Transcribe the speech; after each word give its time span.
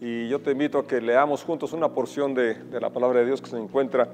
y 0.00 0.28
yo 0.28 0.40
te 0.40 0.50
invito 0.50 0.78
a 0.78 0.86
que 0.86 1.00
leamos 1.00 1.42
juntos 1.42 1.72
una 1.72 1.88
porción 1.88 2.34
de, 2.34 2.56
la 2.80 2.90
palabra 2.90 3.20
de 3.20 3.26
Dios 3.26 3.40
que 3.40 3.48
se 3.48 3.56
encuentra 3.56 4.08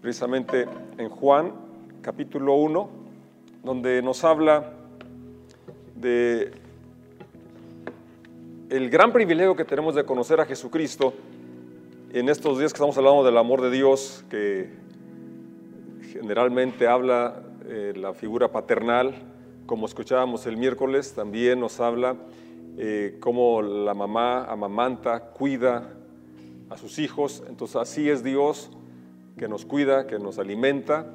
precisamente 0.00 0.66
en 0.96 1.08
Juan 1.08 1.52
capítulo 2.02 2.54
1, 2.54 2.88
donde 3.62 4.02
nos 4.02 4.24
habla 4.24 4.72
de 5.94 6.50
el 8.70 8.90
gran 8.90 9.12
privilegio 9.12 9.54
que 9.54 9.64
tenemos 9.64 9.94
de 9.94 10.04
conocer 10.04 10.40
a 10.40 10.46
Jesucristo 10.46 11.14
en 12.12 12.28
estos 12.28 12.58
días 12.58 12.72
que 12.72 12.76
estamos 12.76 12.98
hablando 12.98 13.24
del 13.24 13.36
amor 13.36 13.62
de 13.62 13.70
Dios, 13.70 14.24
que 14.28 14.70
generalmente 16.12 16.88
habla 16.88 17.42
eh, 17.68 17.92
la 17.96 18.14
figura 18.14 18.48
paternal, 18.48 19.14
como 19.66 19.86
escuchábamos 19.86 20.46
el 20.46 20.56
miércoles, 20.56 21.12
también 21.14 21.60
nos 21.60 21.78
habla 21.78 22.16
eh, 22.80 23.16
cómo 23.18 23.60
la 23.60 23.92
mamá 23.92 24.44
amamanta, 24.44 25.20
cuida 25.32 25.94
a 26.70 26.76
sus 26.76 27.00
hijos. 27.00 27.42
Entonces 27.48 27.76
así 27.76 28.08
es 28.08 28.22
Dios 28.22 28.70
que 29.36 29.48
nos 29.48 29.64
cuida, 29.64 30.06
que 30.06 30.20
nos 30.20 30.38
alimenta. 30.38 31.12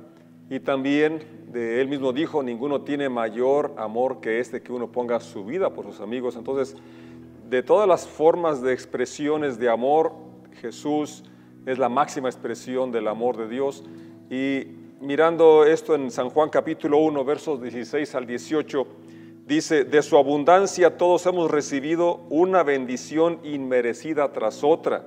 Y 0.50 0.60
también 0.60 1.24
de 1.54 1.80
él 1.80 1.88
mismo 1.88 2.12
dijo, 2.12 2.44
ninguno 2.44 2.82
tiene 2.82 3.08
mayor 3.08 3.74
amor 3.78 4.20
que 4.20 4.40
este 4.40 4.62
que 4.62 4.74
uno 4.74 4.92
ponga 4.92 5.22
su 5.22 5.46
vida 5.46 5.74
por 5.74 5.86
sus 5.86 6.02
amigos. 6.02 6.36
Entonces, 6.36 6.76
de 7.50 7.64
todas 7.64 7.88
las 7.88 8.08
formas 8.08 8.62
de 8.62 8.74
expresiones 8.74 9.58
de 9.58 9.70
amor, 9.70 10.12
Jesús 10.60 11.24
es 11.66 11.78
la 11.78 11.88
máxima 11.88 12.28
expresión 12.28 12.92
del 12.92 13.08
amor 13.08 13.38
de 13.38 13.48
Dios. 13.48 13.86
Y 14.30 14.68
mirando 15.00 15.64
esto 15.64 15.96
en 15.96 16.12
San 16.12 16.30
Juan 16.30 16.50
capítulo 16.50 16.98
1, 16.98 17.24
versos 17.24 17.62
16 17.62 18.16
al 18.16 18.26
18, 18.26 18.88
dice, 19.46 19.84
de 19.84 20.02
su 20.02 20.18
abundancia 20.18 20.98
todos 20.98 21.26
hemos 21.26 21.50
recibido 21.52 22.22
una 22.30 22.64
bendición 22.64 23.40
inmerecida 23.44 24.32
tras 24.32 24.64
otra. 24.64 25.06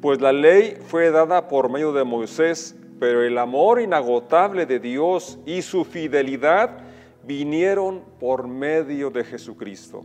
Pues 0.00 0.20
la 0.20 0.32
ley 0.32 0.76
fue 0.86 1.10
dada 1.10 1.48
por 1.48 1.70
medio 1.70 1.92
de 1.92 2.04
Moisés, 2.04 2.76
pero 3.00 3.22
el 3.22 3.38
amor 3.38 3.80
inagotable 3.80 4.66
de 4.66 4.78
Dios 4.78 5.38
y 5.46 5.62
su 5.62 5.84
fidelidad 5.84 6.78
vinieron 7.26 8.02
por 8.20 8.46
medio 8.46 9.10
de 9.10 9.24
Jesucristo. 9.24 10.02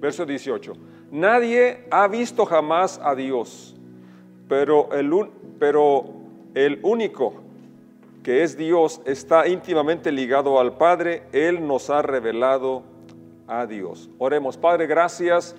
Verso 0.00 0.24
18. 0.24 0.72
Nadie 1.10 1.84
ha 1.90 2.06
visto 2.08 2.44
jamás 2.46 3.00
a 3.02 3.14
Dios, 3.14 3.76
pero 4.48 4.90
el, 4.92 5.10
pero 5.58 6.04
el 6.54 6.80
único 6.82 7.47
que 8.22 8.42
es 8.42 8.56
Dios 8.56 9.00
está 9.04 9.48
íntimamente 9.48 10.12
ligado 10.12 10.58
al 10.60 10.76
Padre. 10.76 11.22
Él 11.32 11.66
nos 11.66 11.90
ha 11.90 12.02
revelado 12.02 12.82
a 13.46 13.66
Dios. 13.66 14.10
Oremos, 14.18 14.56
Padre, 14.56 14.86
gracias 14.86 15.56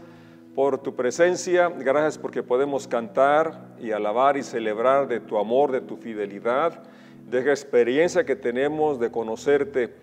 por 0.55 0.77
tu 0.77 0.95
presencia, 0.95 1.69
gracias 1.69 2.17
porque 2.17 2.43
podemos 2.43 2.88
cantar 2.88 3.75
y 3.79 3.91
alabar 3.91 4.38
y 4.38 4.43
celebrar 4.43 5.07
de 5.07 5.19
tu 5.19 5.38
amor, 5.38 5.71
de 5.71 5.81
tu 5.81 5.95
fidelidad, 5.95 6.83
de 7.29 7.43
la 7.43 7.51
experiencia 7.51 8.25
que 8.25 8.35
tenemos 8.35 8.99
de 8.99 9.11
conocerte 9.11 9.94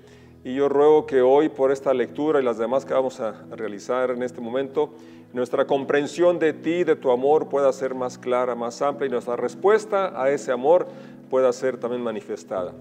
y 0.47 0.55
yo 0.55 0.69
ruego 0.69 1.07
que 1.07 1.23
hoy 1.23 1.49
por 1.49 1.73
esta 1.73 1.93
lectura 1.93 2.41
y 2.41 2.45
las 2.45 2.57
demás 2.57 2.85
que 2.85 2.95
vamos 2.95 3.19
a 3.19 3.33
realizar 3.51 4.13
en 4.13 4.23
este 4.23 4.41
momento, 4.41 4.91
nuestra 5.33 5.67
comprensión 5.67 6.39
de 6.39 6.53
ti, 6.53 6.85
de 6.85 6.95
tu 6.95 7.11
amor 7.11 7.49
pueda 7.49 7.73
ser 7.73 7.97
más 7.97 8.17
clara, 8.17 8.55
más 8.55 8.81
amplia 8.81 9.09
y 9.09 9.11
nuestra 9.11 9.35
respuesta 9.35 10.23
a 10.23 10.31
ese 10.31 10.53
amor 10.53 10.87
pueda 11.31 11.53
ser 11.53 11.79
también 11.79 12.01
manifestada. 12.01 12.73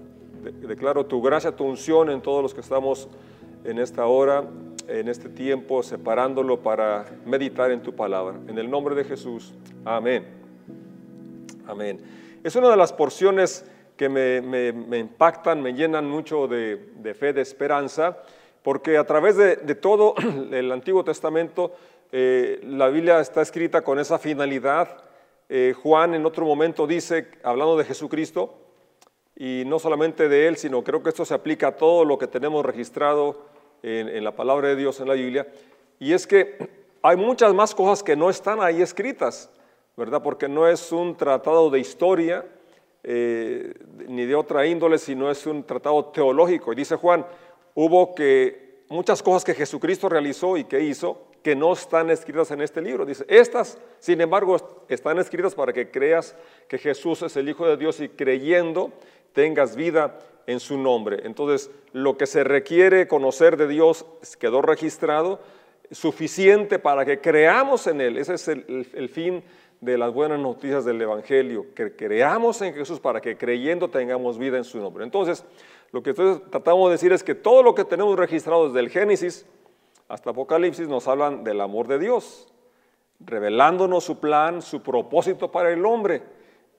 Declaro 0.62 1.06
tu 1.06 1.20
gracia, 1.20 1.56
tu 1.56 1.64
unción 1.64 2.08
en 2.08 2.22
todos 2.22 2.40
los 2.40 2.54
que 2.54 2.60
estamos 2.60 3.08
en 3.64 3.80
esta 3.80 4.06
hora, 4.06 4.44
en 4.86 5.08
este 5.08 5.28
tiempo, 5.28 5.82
separándolo 5.82 6.60
para 6.60 7.06
meditar 7.24 7.72
en 7.72 7.82
tu 7.82 7.96
palabra. 7.96 8.36
En 8.46 8.58
el 8.58 8.70
nombre 8.70 8.94
de 8.94 9.02
Jesús. 9.02 9.52
Amén. 9.84 10.24
Amén. 11.66 11.98
Es 12.44 12.54
una 12.54 12.70
de 12.70 12.76
las 12.76 12.92
porciones 12.92 13.64
que 13.96 14.08
me, 14.08 14.98
impactan, 14.98 15.62
me 15.62 15.72
llenan 15.72 16.08
mucho 16.08 16.46
de, 16.46 17.14
fe, 17.18 17.32
de 17.32 17.40
esperanza, 17.40 18.18
porque 18.62 18.98
a 18.98 19.04
través 19.04 19.36
de, 19.36 19.56
todo 19.74 20.14
el 20.52 20.70
Antiguo 20.70 21.04
Testamento 21.04 21.72
eh, 22.12 22.60
la 22.64 22.88
Biblia 22.88 23.20
está 23.20 23.42
escrita 23.42 23.82
con 23.82 23.98
esa 23.98 24.18
finalidad. 24.18 25.04
Eh, 25.48 25.74
Juan 25.82 26.14
en 26.14 26.26
otro 26.26 26.44
momento 26.44 26.86
dice, 26.86 27.28
hablando 27.42 27.76
de 27.76 27.84
Jesucristo, 27.84 28.54
y 29.34 29.64
no 29.66 29.78
solamente 29.78 30.28
de 30.28 30.48
él, 30.48 30.56
sino 30.56 30.82
creo 30.82 31.02
que 31.02 31.10
esto 31.10 31.24
se 31.24 31.34
aplica 31.34 31.68
a 31.68 31.76
todo 31.76 32.04
lo 32.04 32.18
que 32.18 32.26
tenemos 32.26 32.64
registrado 32.64 33.46
en, 33.82 34.08
en 34.08 34.24
la 34.24 34.34
palabra 34.34 34.68
de 34.68 34.76
Dios 34.76 35.00
en 35.00 35.08
la 35.08 35.14
Biblia, 35.14 35.46
y 35.98 36.12
es 36.12 36.26
que 36.26 36.68
hay 37.02 37.16
muchas 37.16 37.54
más 37.54 37.74
cosas 37.74 38.02
que 38.02 38.16
no 38.16 38.30
están 38.30 38.60
ahí 38.60 38.82
escritas, 38.82 39.50
¿verdad? 39.96 40.22
Porque 40.22 40.48
no 40.48 40.68
es 40.68 40.92
un 40.92 41.16
tratado 41.16 41.70
de 41.70 41.80
historia, 41.80 42.44
eh, 43.08 43.72
ni 44.08 44.26
de 44.26 44.34
otra 44.34 44.66
índole, 44.66 44.98
sino 44.98 45.30
es 45.30 45.46
un 45.46 45.62
tratado 45.62 46.06
teológico. 46.06 46.72
Y 46.72 46.76
dice 46.76 46.96
Juan, 46.96 47.24
hubo 47.74 48.16
que 48.16 48.82
muchas 48.88 49.22
cosas 49.22 49.44
que 49.44 49.54
Jesucristo 49.54 50.08
realizó 50.08 50.56
y 50.56 50.64
que 50.64 50.80
hizo 50.80 51.28
que 51.40 51.54
no 51.54 51.72
están 51.72 52.10
escritas 52.10 52.50
en 52.50 52.62
este 52.62 52.82
libro. 52.82 53.06
Dice, 53.06 53.24
estas, 53.28 53.78
sin 54.00 54.20
embargo, 54.20 54.84
están 54.88 55.20
escritas 55.20 55.54
para 55.54 55.72
que 55.72 55.88
creas 55.88 56.34
que 56.66 56.78
Jesús 56.78 57.22
es 57.22 57.36
el 57.36 57.48
Hijo 57.48 57.64
de 57.68 57.76
Dios 57.76 58.00
y 58.00 58.08
creyendo 58.08 58.90
tengas 59.32 59.76
vida 59.76 60.18
en 60.48 60.58
su 60.58 60.76
nombre. 60.76 61.20
Entonces, 61.22 61.70
lo 61.92 62.18
que 62.18 62.26
se 62.26 62.42
requiere 62.42 63.06
conocer 63.06 63.56
de 63.56 63.68
Dios 63.68 64.04
quedó 64.40 64.62
registrado, 64.62 65.40
suficiente 65.92 66.80
para 66.80 67.04
que 67.04 67.20
creamos 67.20 67.86
en 67.86 68.00
Él. 68.00 68.18
Ese 68.18 68.34
es 68.34 68.48
el, 68.48 68.88
el 68.92 69.08
fin 69.08 69.44
de 69.80 69.98
las 69.98 70.12
buenas 70.12 70.38
noticias 70.38 70.84
del 70.84 71.00
Evangelio, 71.00 71.66
que 71.74 71.94
creamos 71.94 72.60
en 72.62 72.74
Jesús 72.74 73.00
para 73.00 73.20
que 73.20 73.36
creyendo 73.36 73.88
tengamos 73.88 74.38
vida 74.38 74.56
en 74.56 74.64
su 74.64 74.78
nombre. 74.78 75.04
Entonces, 75.04 75.44
lo 75.92 76.02
que 76.02 76.14
tratamos 76.14 76.88
de 76.88 76.92
decir 76.92 77.12
es 77.12 77.22
que 77.22 77.34
todo 77.34 77.62
lo 77.62 77.74
que 77.74 77.84
tenemos 77.84 78.18
registrado 78.18 78.68
desde 78.68 78.80
el 78.80 78.90
Génesis 78.90 79.46
hasta 80.08 80.30
Apocalipsis 80.30 80.88
nos 80.88 81.08
hablan 81.08 81.44
del 81.44 81.60
amor 81.60 81.88
de 81.88 81.98
Dios, 81.98 82.48
revelándonos 83.20 84.04
su 84.04 84.18
plan, 84.18 84.62
su 84.62 84.82
propósito 84.82 85.50
para 85.50 85.72
el 85.72 85.84
hombre, 85.84 86.22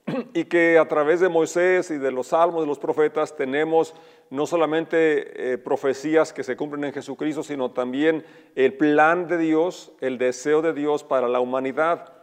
y 0.34 0.46
que 0.46 0.78
a 0.78 0.88
través 0.88 1.19
de 1.19 1.29
Moisés 1.29 1.91
y 1.91 1.97
de 1.97 2.12
los 2.12 2.28
salmos 2.28 2.62
de 2.62 2.68
los 2.68 2.79
profetas 2.79 3.35
tenemos 3.35 3.94
no 4.29 4.46
solamente 4.46 5.53
eh, 5.53 5.58
profecías 5.58 6.34
que 6.34 6.44
se 6.44 6.56
cumplen 6.56 6.85
en 6.85 6.94
Jesucristo, 6.94 7.44
sino 7.44 7.72
también 7.72 8.25
el 8.56 8.74
plan 8.74 9.28
de 9.28 9.38
Dios, 9.38 9.91
el 10.02 10.18
deseo 10.18 10.62
de 10.62 10.74
Dios 10.74 11.03
para 11.03 11.28
la 11.28 11.40
humanidad 11.40 12.16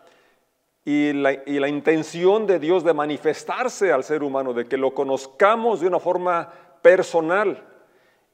y 0.85 1.15
la, 1.15 1.69
intención 1.69 2.47
de 2.47 2.59
Dios 2.59 2.85
de 2.85 2.93
manifestarse 2.93 3.91
al 3.91 4.05
ser 4.05 4.23
humano, 4.23 4.53
de 4.53 4.67
que 4.67 4.77
lo 4.77 4.93
conozcamos 4.93 5.81
de 5.81 5.87
una 5.87 5.99
forma 5.99 6.53
personal. 6.83 7.63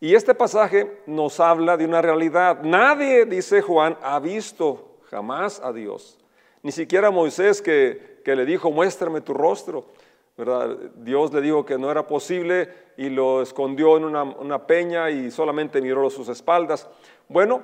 Y 0.01 0.15
este 0.15 0.35
pasaje 0.35 1.03
nos 1.07 1.39
habla 1.39 1.77
de 1.77 1.85
una 1.85 2.03
realidad. 2.03 2.63
Nadie, 2.63 3.25
dice 3.25 3.63
Juan, 3.63 3.97
ha 4.03 4.19
visto 4.19 4.99
jamás 5.11 5.61
a 5.61 5.73
Dios. 5.73 6.19
Ni 6.63 6.73
siquiera 6.73 7.13
Moisés 7.13 7.63
que, 7.63 8.21
le 8.25 8.45
dijo, 8.45 8.73
muéstrame 8.73 9.21
tu 9.21 9.33
rostro. 9.33 9.85
¿verdad? 10.37 10.77
Dios 10.97 11.33
le 11.33 11.43
dijo 11.43 11.65
que 11.65 11.79
no 11.79 11.91
era 11.91 12.07
posible 12.07 12.69
y 12.97 13.11
lo 13.11 13.43
escondió 13.43 13.97
en 13.97 14.05
una, 14.05 14.23
una 14.23 14.67
peña 14.67 15.11
y 15.11 15.31
solamente 15.31 15.81
miró 15.81 16.11
sus 16.11 16.29
espaldas. 16.29 16.89
Bueno, 17.29 17.63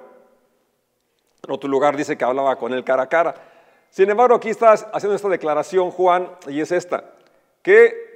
en 1.42 1.52
otro 1.52 1.68
lugar 1.68 1.96
dice 1.96 2.16
que 2.16 2.24
hablaba 2.24 2.56
con 2.56 2.72
él 2.72 2.84
cara 2.84 3.04
a 3.04 3.08
cara. 3.08 3.34
Sin 3.90 4.10
embargo, 4.10 4.36
aquí 4.36 4.50
está 4.50 4.72
haciendo 4.72 5.16
esta 5.16 5.28
declaración 5.28 5.90
Juan 5.90 6.30
y 6.48 6.60
es 6.60 6.72
esta, 6.72 7.14
que 7.62 8.06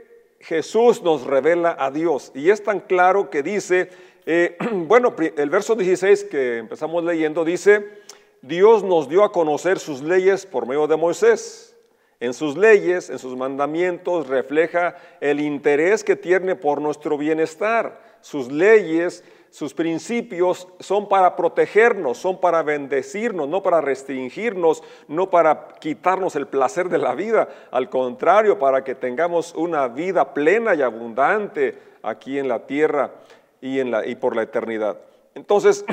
Jesús 0.40 1.02
nos 1.02 1.24
revela 1.24 1.76
a 1.78 1.90
Dios. 1.90 2.32
Y 2.34 2.50
es 2.50 2.62
tan 2.62 2.80
claro 2.80 3.30
que 3.30 3.42
dice, 3.42 3.90
eh, 4.26 4.56
bueno, 4.72 5.14
el 5.36 5.50
verso 5.50 5.74
16 5.74 6.24
que 6.24 6.58
empezamos 6.58 7.04
leyendo 7.04 7.44
dice, 7.44 8.00
Dios 8.42 8.82
nos 8.82 9.08
dio 9.08 9.22
a 9.22 9.32
conocer 9.32 9.78
sus 9.78 10.02
leyes 10.02 10.46
por 10.46 10.66
medio 10.66 10.86
de 10.86 10.96
Moisés. 10.96 11.76
En 12.20 12.34
sus 12.34 12.56
leyes, 12.56 13.08
en 13.08 13.18
sus 13.18 13.34
mandamientos, 13.36 14.26
refleja 14.26 14.96
el 15.20 15.40
interés 15.40 16.04
que 16.04 16.16
tiene 16.16 16.54
por 16.54 16.80
nuestro 16.80 17.16
bienestar. 17.16 18.00
Sus 18.20 18.52
leyes 18.52 19.24
sus 19.50 19.74
principios 19.74 20.68
son 20.78 21.08
para 21.08 21.34
protegernos, 21.34 22.18
son 22.18 22.40
para 22.40 22.62
bendecirnos, 22.62 23.48
no 23.48 23.62
para 23.62 23.80
restringirnos, 23.80 24.82
no 25.08 25.28
para 25.28 25.68
quitarnos 25.80 26.36
el 26.36 26.46
placer 26.46 26.88
de 26.88 26.98
la 26.98 27.16
vida, 27.16 27.48
al 27.72 27.90
contrario, 27.90 28.60
para 28.60 28.84
que 28.84 28.94
tengamos 28.94 29.52
una 29.56 29.88
vida 29.88 30.32
plena 30.34 30.74
y 30.76 30.82
abundante 30.82 31.76
aquí 32.02 32.38
en 32.38 32.46
la 32.46 32.64
tierra 32.66 33.12
y, 33.60 33.80
en 33.80 33.90
la, 33.90 34.06
y 34.06 34.14
por 34.14 34.36
la 34.36 34.42
eternidad. 34.42 34.98
Entonces, 35.34 35.84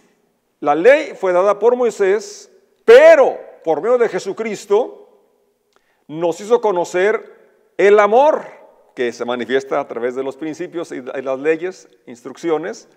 la 0.60 0.74
ley 0.74 1.12
fue 1.14 1.34
dada 1.34 1.58
por 1.58 1.76
Moisés, 1.76 2.50
pero 2.86 3.38
por 3.62 3.82
medio 3.82 3.98
de 3.98 4.08
Jesucristo 4.08 5.06
nos 6.08 6.40
hizo 6.40 6.62
conocer 6.62 7.30
el 7.76 7.98
amor 8.00 8.42
que 8.94 9.12
se 9.12 9.24
manifiesta 9.24 9.80
a 9.80 9.88
través 9.88 10.14
de 10.14 10.22
los 10.22 10.36
principios 10.36 10.92
y 10.92 11.00
las 11.00 11.38
leyes, 11.38 11.88
instrucciones, 12.06 12.88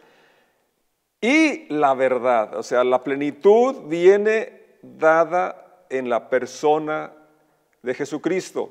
y 1.25 1.65
la 1.73 1.95
verdad. 1.95 2.55
O 2.55 2.61
sea, 2.61 2.83
la 2.83 3.03
plenitud 3.03 3.87
viene 3.87 4.77
dada 4.83 5.85
en 5.89 6.07
la 6.07 6.29
persona 6.29 7.11
de 7.81 7.95
Jesucristo. 7.95 8.69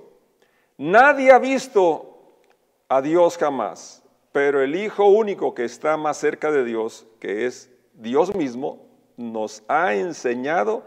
Nadie 0.79 1.33
ha 1.33 1.41
visto 1.41 2.37
a 2.89 3.03
Dios 3.03 3.37
jamás, 3.39 4.05
pero 4.31 4.63
el 4.63 4.77
Hijo 4.77 5.07
único 5.07 5.53
que 5.53 5.65
está 5.65 5.97
más 5.97 6.17
cerca 6.17 6.53
de 6.53 6.65
Dios, 6.65 7.07
que 7.19 7.47
es 7.47 7.73
Dios 7.93 8.33
mismo, 8.37 8.87
nos 9.17 9.65
ha 9.67 9.95
enseñado 9.95 10.85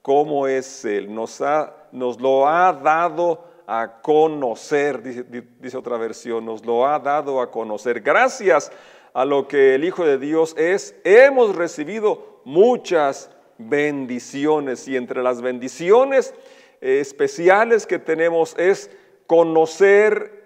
cómo 0.00 0.46
es 0.46 0.86
Él, 0.86 1.14
nos, 1.14 1.42
ha, 1.42 1.74
nos 1.92 2.18
lo 2.18 2.48
ha 2.48 2.72
dado 2.72 3.44
a 3.66 4.00
conocer, 4.00 5.02
dice, 5.02 5.24
dice, 5.60 5.76
otra 5.76 5.98
versión, 5.98 6.46
nos 6.46 6.64
lo 6.64 6.86
ha 6.86 6.98
dado 6.98 7.42
a 7.42 7.50
conocer. 7.50 8.00
Gracias 8.00 8.72
a 9.12 9.24
lo 9.24 9.48
que 9.48 9.74
el 9.74 9.84
Hijo 9.84 10.04
de 10.04 10.18
Dios 10.18 10.54
es, 10.56 10.94
hemos 11.04 11.56
recibido 11.56 12.40
muchas 12.44 13.30
bendiciones 13.58 14.88
y 14.88 14.96
entre 14.96 15.22
las 15.22 15.42
bendiciones 15.42 16.34
especiales 16.80 17.86
que 17.86 17.98
tenemos 17.98 18.56
es 18.58 18.90
conocer 19.26 20.40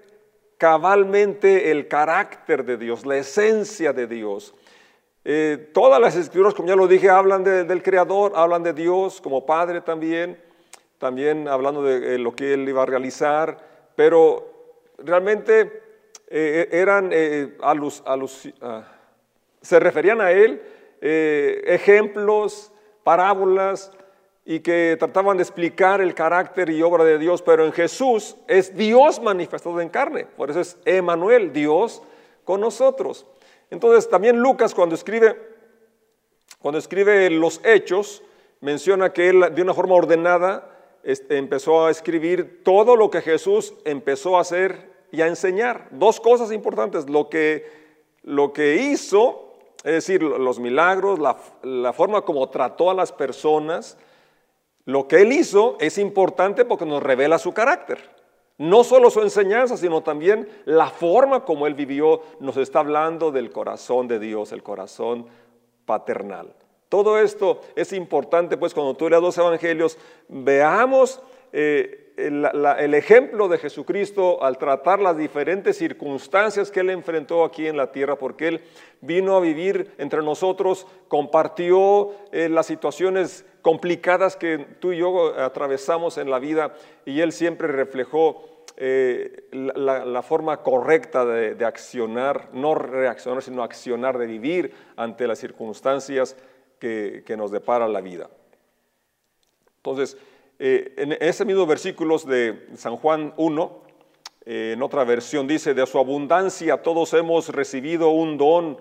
cabalmente 0.58 1.70
el 1.70 1.88
carácter 1.88 2.64
de 2.64 2.76
Dios, 2.76 3.06
la 3.06 3.16
esencia 3.16 3.93
de 3.93 4.06
Dios. 4.06 4.55
Eh, 5.25 5.70
todas 5.72 6.00
las 6.00 6.17
escrituras, 6.17 6.55
como 6.55 6.69
ya 6.69 6.76
lo 6.76 6.87
dije, 6.87 7.08
hablan 7.08 7.44
del 7.44 7.82
Creador, 7.82 8.32
hablan 8.34 8.62
de 8.62 8.72
Dios 8.72 9.20
como 9.20 9.46
Padre 9.46 9.81
también, 9.81 10.38
también 10.99 11.49
hablando 11.49 11.82
de 11.82 12.14
eh, 12.14 12.19
lo 12.19 12.34
que 12.34 12.55
Él 12.55 12.69
iba 12.69 12.82
a 12.82 12.87
realizar, 12.87 13.56
pero 13.96 14.81
realmente 14.99 15.83
eh, 16.36 16.69
eran 16.72 17.12
a 17.62 17.75
los, 17.75 18.02
a 18.04 18.16
los 18.16 18.48
se 19.62 19.81
referían 19.81 20.20
a 20.20 20.32
Él 20.32 20.60
ejemplos, 21.00 22.72
parábolas, 23.02 23.92
y 24.46 24.60
que 24.60 24.96
trataban 24.98 25.38
de 25.38 25.42
explicar 25.42 26.00
el 26.00 26.14
carácter 26.14 26.69
y 26.69 26.82
obra 26.82 27.04
de 27.04 27.19
Dios, 27.19 27.40
pero 27.40 27.64
en 27.64 27.72
Jesús 27.72 28.36
es 28.46 28.76
Dios 28.76 29.20
manifestado 29.22 29.81
en 29.81 29.88
carne. 29.88 30.26
Por 30.26 30.50
eso 30.50 30.60
es 30.60 30.76
Emanuel, 30.84 31.52
Dios 31.52 32.02
con 32.44 32.60
nosotros. 32.60 33.26
Entonces 33.70 34.08
también 34.08 34.36
Lucas 34.38 34.75
cuando 34.75 34.94
escribe, 34.94 35.36
cuando 36.58 36.78
escribe 36.78 37.31
los 37.31 37.60
hechos, 37.64 38.22
menciona 38.60 39.12
que 39.12 39.28
él 39.31 39.54
de 39.54 39.62
una 39.62 39.72
forma 39.72 39.94
ordenada 39.94 40.70
empezó 41.02 41.86
a 41.86 41.90
escribir 41.90 42.62
todo 42.62 42.96
lo 42.96 43.10
que 43.10 43.22
Jesús 43.22 43.75
empezó 43.84 44.36
a 44.36 44.42
hacer 44.42 44.94
y 45.11 45.23
a 45.23 45.27
enseñar. 45.27 45.89
Dos 45.91 46.21
cosas 46.21 46.53
importantes, 46.53 47.09
lo 47.09 47.29
que, 47.29 47.67
lo 48.23 48.53
que 48.53 48.77
hizo, 48.77 49.53
es 49.85 49.93
decir, 49.93 50.23
los 50.23 50.59
milagros, 50.59 51.19
la, 51.19 51.37
la 51.62 51.93
forma 51.93 52.23
como 52.23 52.49
trató 52.49 52.91
a 52.91 52.95
las 52.95 53.12
personas, 53.12 53.97
lo 54.85 55.09
que 55.09 55.23
él 55.23 55.33
hizo 55.33 55.77
es 55.81 55.99
importante 55.99 56.65
porque 56.65 56.87
nos 56.87 57.03
revela 57.03 57.39
su 57.39 57.53
carácter. 57.53 58.15
No 58.56 58.85
solo 58.85 59.11
su 59.11 59.21
enseñanza, 59.21 59.77
sino 59.77 60.03
también 60.03 60.49
la 60.65 60.89
forma 60.89 61.45
como 61.45 61.67
él 61.67 61.75
vivió 61.75 62.21
nos 62.39 62.56
está 62.56 62.81
hablando 62.81 63.33
del 63.33 63.51
corazón 63.51 64.06
de 64.06 64.21
Dios, 64.21 64.53
el 64.53 64.62
corazón 64.62 65.27
paternal. 65.87 66.55
Todo 66.89 67.19
esto 67.19 67.61
es 67.75 67.93
importante, 67.93 68.56
pues 68.56 68.73
cuando 68.73 68.95
tú 68.95 69.09
leas 69.09 69.23
los 69.23 69.37
evangelios, 69.37 69.99
veamos 70.29 71.21
eh, 71.53 72.04
el, 72.16 72.94
ejemplo 72.94 73.49
de 73.49 73.58
Jesucristo 73.58 74.43
al 74.43 74.58
tratar 74.58 75.00
las 75.00 75.16
diferentes 75.16 75.76
circunstancias 75.76 76.70
que 76.70 76.81
Él 76.81 76.90
enfrentó 76.90 77.44
aquí 77.44 77.66
en 77.66 77.76
la 77.76 77.90
tierra, 77.90 78.16
porque 78.16 78.49
Él 78.49 78.61
vino 79.00 79.37
a 79.37 79.40
vivir 79.40 79.93
entre 79.99 80.22
nosotros, 80.22 80.87
compartió 81.08 82.12
eh, 82.32 82.49
las 82.49 82.66
situaciones 82.66 83.44
complicadas 83.62 84.37
que 84.37 84.58
tú 84.78 84.93
y 84.93 84.99
yo 84.99 85.38
atravesamos 85.38 86.19
en 86.19 86.31
la 86.31 86.38
vida 86.38 86.75
y 87.05 87.20
Él 87.20 87.32
siempre 87.32 87.69
reflejó 87.69 88.44
eh, 88.76 89.49
la, 89.52 90.22
forma 90.22 90.62
correcta 90.62 91.25
de, 91.25 91.64
accionar, 91.64 92.49
no 92.52 92.75
reaccionar, 92.75 93.43
sino 93.43 93.62
accionar, 93.62 94.19
de 94.19 94.26
vivir 94.26 94.75
ante 94.96 95.26
las 95.26 95.38
circunstancias 95.38 96.37
que, 96.78 97.22
que 97.26 97.37
nos 97.37 97.50
depara 97.50 97.88
la 97.88 98.00
vida. 98.00 98.31
Entonces, 99.76 100.17
eh, 100.59 100.95
en 100.97 101.12
ese 101.21 101.45
mismo 101.45 101.67
versículos 101.67 102.27
de 102.27 102.69
San 102.77 102.97
Juan 102.97 103.35
1, 103.37 103.83
eh, 104.47 104.73
en 104.75 104.83
otra 104.83 105.05
versión 105.05 105.47
dice, 105.47 105.75
de 105.75 105.87
su 105.87 105.99
abundancia 105.99 106.83
todos 106.83 107.12
hemos 107.15 107.49
recibido 107.49 108.11
un 108.11 108.37
don 108.37 108.79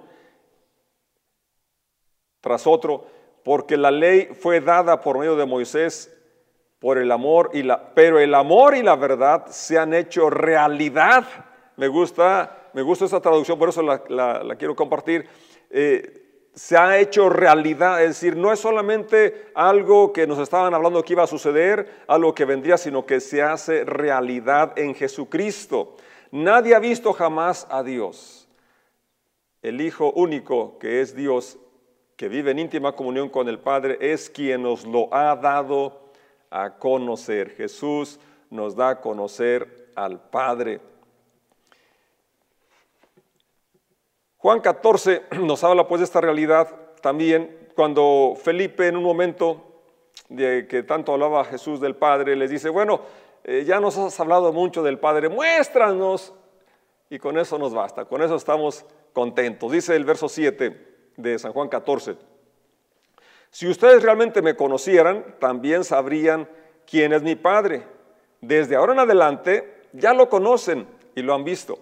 tras 2.42 2.68
otro, 2.68 3.08
porque 3.44 3.78
la 3.78 3.90
ley 3.90 4.30
fue 4.40 4.60
dada 4.60 5.02
por 5.02 5.18
medio 5.18 5.36
de 5.36 5.46
Moisés 5.46 6.14
por 6.80 6.98
el 6.98 7.12
amor 7.14 7.50
y 7.54 7.64
la, 7.64 7.94
pero 7.94 8.20
el 8.20 8.36
amor 8.36 8.75
y 8.75 8.84
la 8.84 8.98
verdad 8.98 9.46
se 9.48 9.80
han 9.80 9.94
hecho 9.94 10.30
realidad. 10.30 11.25
Me 11.78 11.88
gusta, 11.88 12.70
me 12.74 12.81
gusta 12.81 13.06
esa 13.06 13.22
traducción, 13.22 13.58
por 13.58 13.70
eso 13.70 13.81
la, 13.81 14.56
quiero 14.60 14.75
compartir. 14.75 15.25
Eh, 15.70 16.23
se 16.53 16.77
ha 16.77 17.00
hecho 17.00 17.29
realidad, 17.29 18.03
es 18.03 18.09
decir, 18.09 18.38
no 18.38 18.51
es 18.51 18.59
solamente 18.59 19.51
algo 19.55 20.13
que 20.13 20.27
nos 20.27 20.38
estaban 20.38 20.73
hablando 20.73 21.03
que 21.03 21.13
iba 21.13 21.23
a 21.23 21.27
suceder, 21.27 22.03
algo 22.07 22.35
que 22.35 22.45
vendría, 22.45 22.77
sino 22.77 23.05
que 23.05 23.19
se 23.19 23.41
hace 23.41 23.83
realidad 23.85 24.77
en 24.77 24.94
Jesucristo. 24.94 25.95
Nadie 26.29 26.75
ha 26.75 26.79
visto 26.79 27.11
jamás 27.13 27.65
a 27.69 27.81
Dios. 27.81 28.47
El 29.63 29.81
Hijo 29.81 30.11
único, 30.11 30.77
que 30.77 31.01
es 31.01 31.15
Dios, 31.15 31.57
que 32.15 32.27
vive 32.27 32.51
en 32.51 32.59
íntima 32.59 32.95
comunión 32.95 33.29
con 33.29 33.50
el 33.50 33.59
Padre, 33.59 33.97
es 34.00 34.29
quien 34.29 34.61
nos 34.61 34.85
lo 34.85 35.13
ha 35.13 35.35
dado 35.35 36.11
a 36.51 36.77
conocer. 36.77 37.50
Jesús 37.51 38.19
nos 38.51 38.75
da 38.75 38.89
a 38.89 39.01
conocer 39.01 39.89
al 39.95 40.29
Padre. 40.29 40.79
Juan 44.44 44.60
14 44.60 45.22
nos 45.40 45.63
habla 45.63 45.88
pues 45.88 46.00
de 46.01 46.04
esta 46.04 46.19
realidad 46.19 46.68
también 47.00 47.69
cuando 47.75 48.34
Felipe 48.36 48.90
en 48.90 48.98
un 48.98 49.04
momento 49.04 49.63
de 50.28 50.68
que 50.68 50.84
tanto 50.84 51.13
hablaba 51.13 51.45
Jesús 51.45 51.80
del 51.80 51.95
Padre, 51.95 52.36
les 52.36 52.50
dice, 52.50 52.68
bueno, 52.68 53.00
eh, 53.45 53.63
ya 53.66 53.80
nos 53.80 53.98
has 53.98 54.19
hablado 54.19 54.51
mucho 54.51 54.84
del 54.84 55.00
Padre, 55.00 55.30
muéstranos. 55.30 56.34
Y 57.10 57.19
con 57.19 57.38
eso 57.38 57.57
nos 57.57 57.74
basta, 57.74 58.04
con 58.04 58.22
eso 58.22 58.36
estamos 58.36 58.86
contentos. 59.13 59.72
Dice 59.72 59.95
el 59.95 60.04
verso 60.04 60.28
7 60.28 60.88
de 61.16 61.39
San 61.39 61.54
Juan 61.54 61.69
14, 61.69 62.18
si 63.50 63.69
ustedes 63.69 64.04
realmente 64.04 64.42
me 64.42 64.57
conocieran, 64.57 65.38
también 65.39 65.86
sabrían 65.86 66.50
quién 66.86 67.13
es 67.13 67.24
mi 67.24 67.36
Padre. 67.36 67.84
Desde 68.42 68.75
ahora 68.75 68.91
en 68.91 69.00
adelante 69.00 69.84
ya 69.94 70.13
lo 70.13 70.27
conocen 70.27 70.86
y 71.15 71.22
lo 71.22 71.34
han 71.34 71.46
visto. 71.46 71.79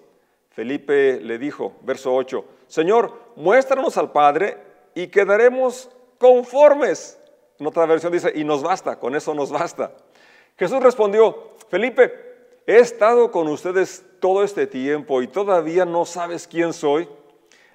Felipe 0.52 1.22
le 1.22 1.38
dijo, 1.38 1.78
verso 1.82 2.14
8, 2.14 2.46
Señor, 2.72 3.12
muéstranos 3.36 3.98
al 3.98 4.14
Padre 4.14 4.56
y 4.96 5.08
quedaremos 5.08 5.90
conformes. 6.18 7.20
En 7.60 7.68
otra 7.68 7.86
versión 7.86 8.14
dice, 8.14 8.32
y 8.34 8.46
nos 8.46 8.64
basta, 8.64 8.98
con 8.98 9.14
eso 9.14 9.36
nos 9.36 9.52
basta. 9.52 9.92
Jesús 10.58 10.82
respondió, 10.82 11.52
Felipe, 11.68 12.14
he 12.66 12.78
estado 12.78 13.30
con 13.30 13.50
ustedes 13.50 14.06
todo 14.22 14.42
este 14.42 14.68
tiempo 14.68 15.22
y 15.22 15.28
todavía 15.28 15.84
no 15.84 16.06
sabes 16.06 16.48
quién 16.48 16.72
soy. 16.72 17.10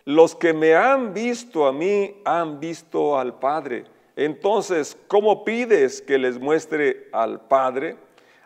Los 0.06 0.34
que 0.34 0.54
me 0.54 0.74
han 0.74 1.12
visto 1.12 1.66
a 1.66 1.74
mí 1.74 2.22
han 2.24 2.58
visto 2.58 3.18
al 3.18 3.38
Padre. 3.38 3.84
Entonces, 4.16 4.96
¿cómo 5.08 5.44
pides 5.44 6.00
que 6.00 6.16
les 6.16 6.38
muestre 6.38 7.10
al 7.12 7.42
Padre? 7.42 7.98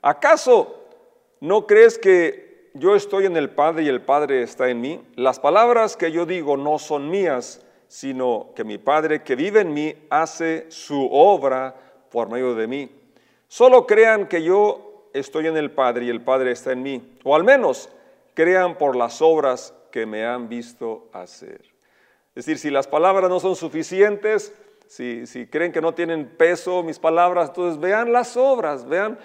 ¿Acaso 0.02 0.80
no 1.38 1.68
crees 1.68 1.96
que 1.96 2.49
yo 2.74 2.94
estoy 2.94 3.26
en 3.26 3.36
el 3.36 3.50
Padre 3.50 3.84
y 3.84 3.88
el 3.88 4.02
Padre 4.02 4.42
está 4.42 4.68
en 4.68 4.80
mí, 4.80 5.00
las 5.16 5.40
palabras 5.40 5.96
que 5.96 6.12
yo 6.12 6.26
digo 6.26 6.56
no 6.56 6.78
son 6.78 7.10
mías, 7.10 7.64
sino 7.88 8.52
que 8.54 8.64
mi 8.64 8.78
Padre 8.78 9.22
que 9.22 9.36
vive 9.36 9.60
en 9.60 9.74
mí 9.74 9.94
hace 10.10 10.66
su 10.70 11.08
obra 11.10 11.74
por 12.10 12.28
medio 12.28 12.54
de 12.54 12.66
mí. 12.66 12.90
Solo 13.48 13.86
crean 13.86 14.28
que 14.28 14.42
yo 14.42 15.08
estoy 15.12 15.48
en 15.48 15.56
el 15.56 15.72
Padre 15.72 16.04
y 16.04 16.10
el 16.10 16.22
Padre 16.22 16.52
está 16.52 16.72
en 16.72 16.82
mí, 16.82 17.18
o 17.24 17.34
al 17.34 17.44
menos 17.44 17.88
crean 18.34 18.78
por 18.78 18.94
las 18.94 19.20
obras 19.20 19.74
que 19.90 20.06
me 20.06 20.24
han 20.24 20.48
visto 20.48 21.08
hacer. 21.12 21.62
Es 22.34 22.46
decir, 22.46 22.58
si 22.58 22.70
las 22.70 22.86
palabras 22.86 23.28
no 23.28 23.40
son 23.40 23.56
suficientes, 23.56 24.54
si, 24.86 25.26
si, 25.26 25.46
creen 25.46 25.72
que 25.72 25.80
no 25.80 25.94
tienen 25.94 26.28
peso 26.28 26.82
mis 26.82 26.98
palabras, 26.98 27.48
entonces 27.48 27.80
vean 27.80 28.12
las 28.12 28.36
obras, 28.36 28.88
vean 28.88 29.18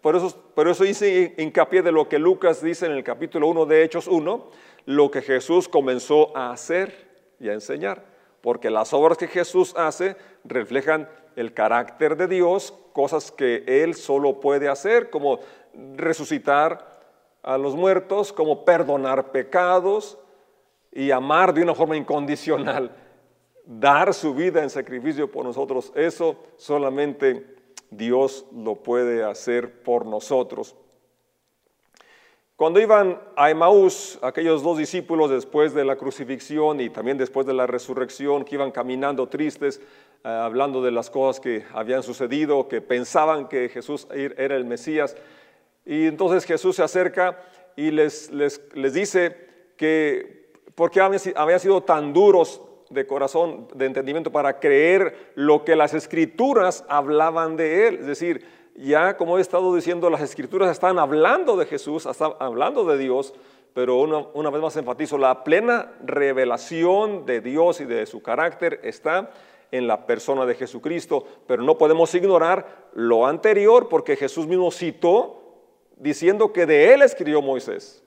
por 0.00 0.68
eso, 0.68 0.84
hice 0.84 1.34
hincapié 1.36 1.82
de 1.82 1.92
lo 1.92 2.08
que 2.08 2.18
Lucas 2.18 2.62
dice 2.62 2.86
en 2.86 2.92
el 2.92 3.04
capítulo 3.04 3.48
1 3.48 3.66
de 3.66 3.84
Hechos 3.84 4.06
1, 4.06 4.50
lo 4.86 5.10
que 5.10 5.20
Jesús 5.20 5.68
comenzó 5.68 6.34
a 6.36 6.52
hacer 6.52 7.08
y 7.38 7.50
a 7.50 7.52
enseñar. 7.52 8.04
Porque 8.40 8.70
las 8.70 8.94
obras 8.94 9.18
que 9.18 9.28
Jesús 9.28 9.74
hace 9.76 10.16
reflejan 10.44 11.08
el 11.36 11.52
carácter 11.52 12.16
de 12.16 12.28
Dios, 12.28 12.72
cosas 12.94 13.30
que 13.30 13.62
Él 13.66 13.94
solo 13.94 14.40
puede 14.40 14.68
hacer, 14.68 15.10
como 15.10 15.40
resucitar 15.96 17.00
a 17.42 17.58
los 17.58 17.76
muertos, 17.76 18.32
como 18.32 18.64
perdonar 18.64 19.32
pecados 19.32 20.18
y 20.92 21.10
amar 21.10 21.52
de 21.52 21.62
una 21.62 21.74
forma 21.74 21.96
incondicional, 21.96 22.90
dar 23.66 24.14
su 24.14 24.34
vida 24.34 24.62
en 24.62 24.70
sacrificio 24.70 25.30
por 25.30 25.44
nosotros. 25.44 25.92
Eso 25.94 26.36
solamente 26.56 27.59
Dios 27.90 28.46
lo 28.54 28.76
puede 28.76 29.24
hacer 29.24 29.82
por 29.82 30.06
nosotros. 30.06 30.76
Cuando 32.56 32.78
iban 32.78 33.18
a 33.36 33.50
Emaús, 33.50 34.18
aquellos 34.20 34.62
dos 34.62 34.76
discípulos 34.76 35.30
después 35.30 35.72
de 35.72 35.84
la 35.84 35.96
crucifixión 35.96 36.80
y 36.80 36.90
también 36.90 37.16
después 37.16 37.46
de 37.46 37.54
la 37.54 37.66
resurrección, 37.66 38.44
que 38.44 38.56
iban 38.56 38.70
caminando 38.70 39.28
tristes, 39.28 39.80
eh, 40.22 40.28
hablando 40.28 40.82
de 40.82 40.90
las 40.90 41.08
cosas 41.08 41.40
que 41.40 41.64
habían 41.72 42.02
sucedido, 42.02 42.68
que 42.68 42.82
pensaban 42.82 43.48
que 43.48 43.70
Jesús 43.70 44.06
era 44.12 44.56
el 44.56 44.66
Mesías, 44.66 45.16
y 45.86 46.06
entonces 46.06 46.44
Jesús 46.44 46.76
se 46.76 46.82
acerca 46.82 47.40
y 47.76 47.90
les, 47.90 48.30
les, 48.30 48.60
les 48.74 48.92
dice 48.92 49.34
que 49.78 50.52
porque 50.74 51.00
habían 51.00 51.60
sido 51.60 51.82
tan 51.82 52.12
duros 52.12 52.60
de 52.90 53.06
corazón, 53.06 53.68
de 53.74 53.86
entendimiento, 53.86 54.30
para 54.30 54.58
creer 54.58 55.32
lo 55.34 55.64
que 55.64 55.76
las 55.76 55.94
escrituras 55.94 56.84
hablaban 56.88 57.56
de 57.56 57.88
él. 57.88 57.96
Es 58.00 58.06
decir, 58.06 58.44
ya 58.76 59.16
como 59.16 59.38
he 59.38 59.40
estado 59.40 59.74
diciendo, 59.74 60.10
las 60.10 60.22
escrituras 60.22 60.70
están 60.70 60.98
hablando 60.98 61.56
de 61.56 61.66
Jesús, 61.66 62.06
están 62.06 62.32
hablando 62.38 62.84
de 62.84 62.98
Dios, 62.98 63.34
pero 63.74 63.98
una, 63.98 64.50
vez 64.50 64.62
más 64.62 64.76
enfatizo, 64.76 65.18
la 65.18 65.44
plena 65.44 65.92
revelación 66.04 67.24
de 67.26 67.40
Dios 67.40 67.80
y 67.80 67.84
de 67.84 68.06
su 68.06 68.22
carácter 68.22 68.80
está 68.82 69.30
en 69.70 69.86
la 69.86 70.06
persona 70.06 70.46
de 70.46 70.54
Jesucristo, 70.56 71.24
pero 71.46 71.62
no 71.62 71.78
podemos 71.78 72.12
ignorar 72.14 72.88
lo 72.94 73.26
anterior 73.26 73.88
porque 73.88 74.16
Jesús 74.16 74.48
mismo 74.48 74.70
citó 74.72 75.40
diciendo 75.96 76.52
que 76.52 76.66
de 76.66 76.92
él 76.92 77.02
escribió 77.02 77.40
Moisés, 77.40 78.02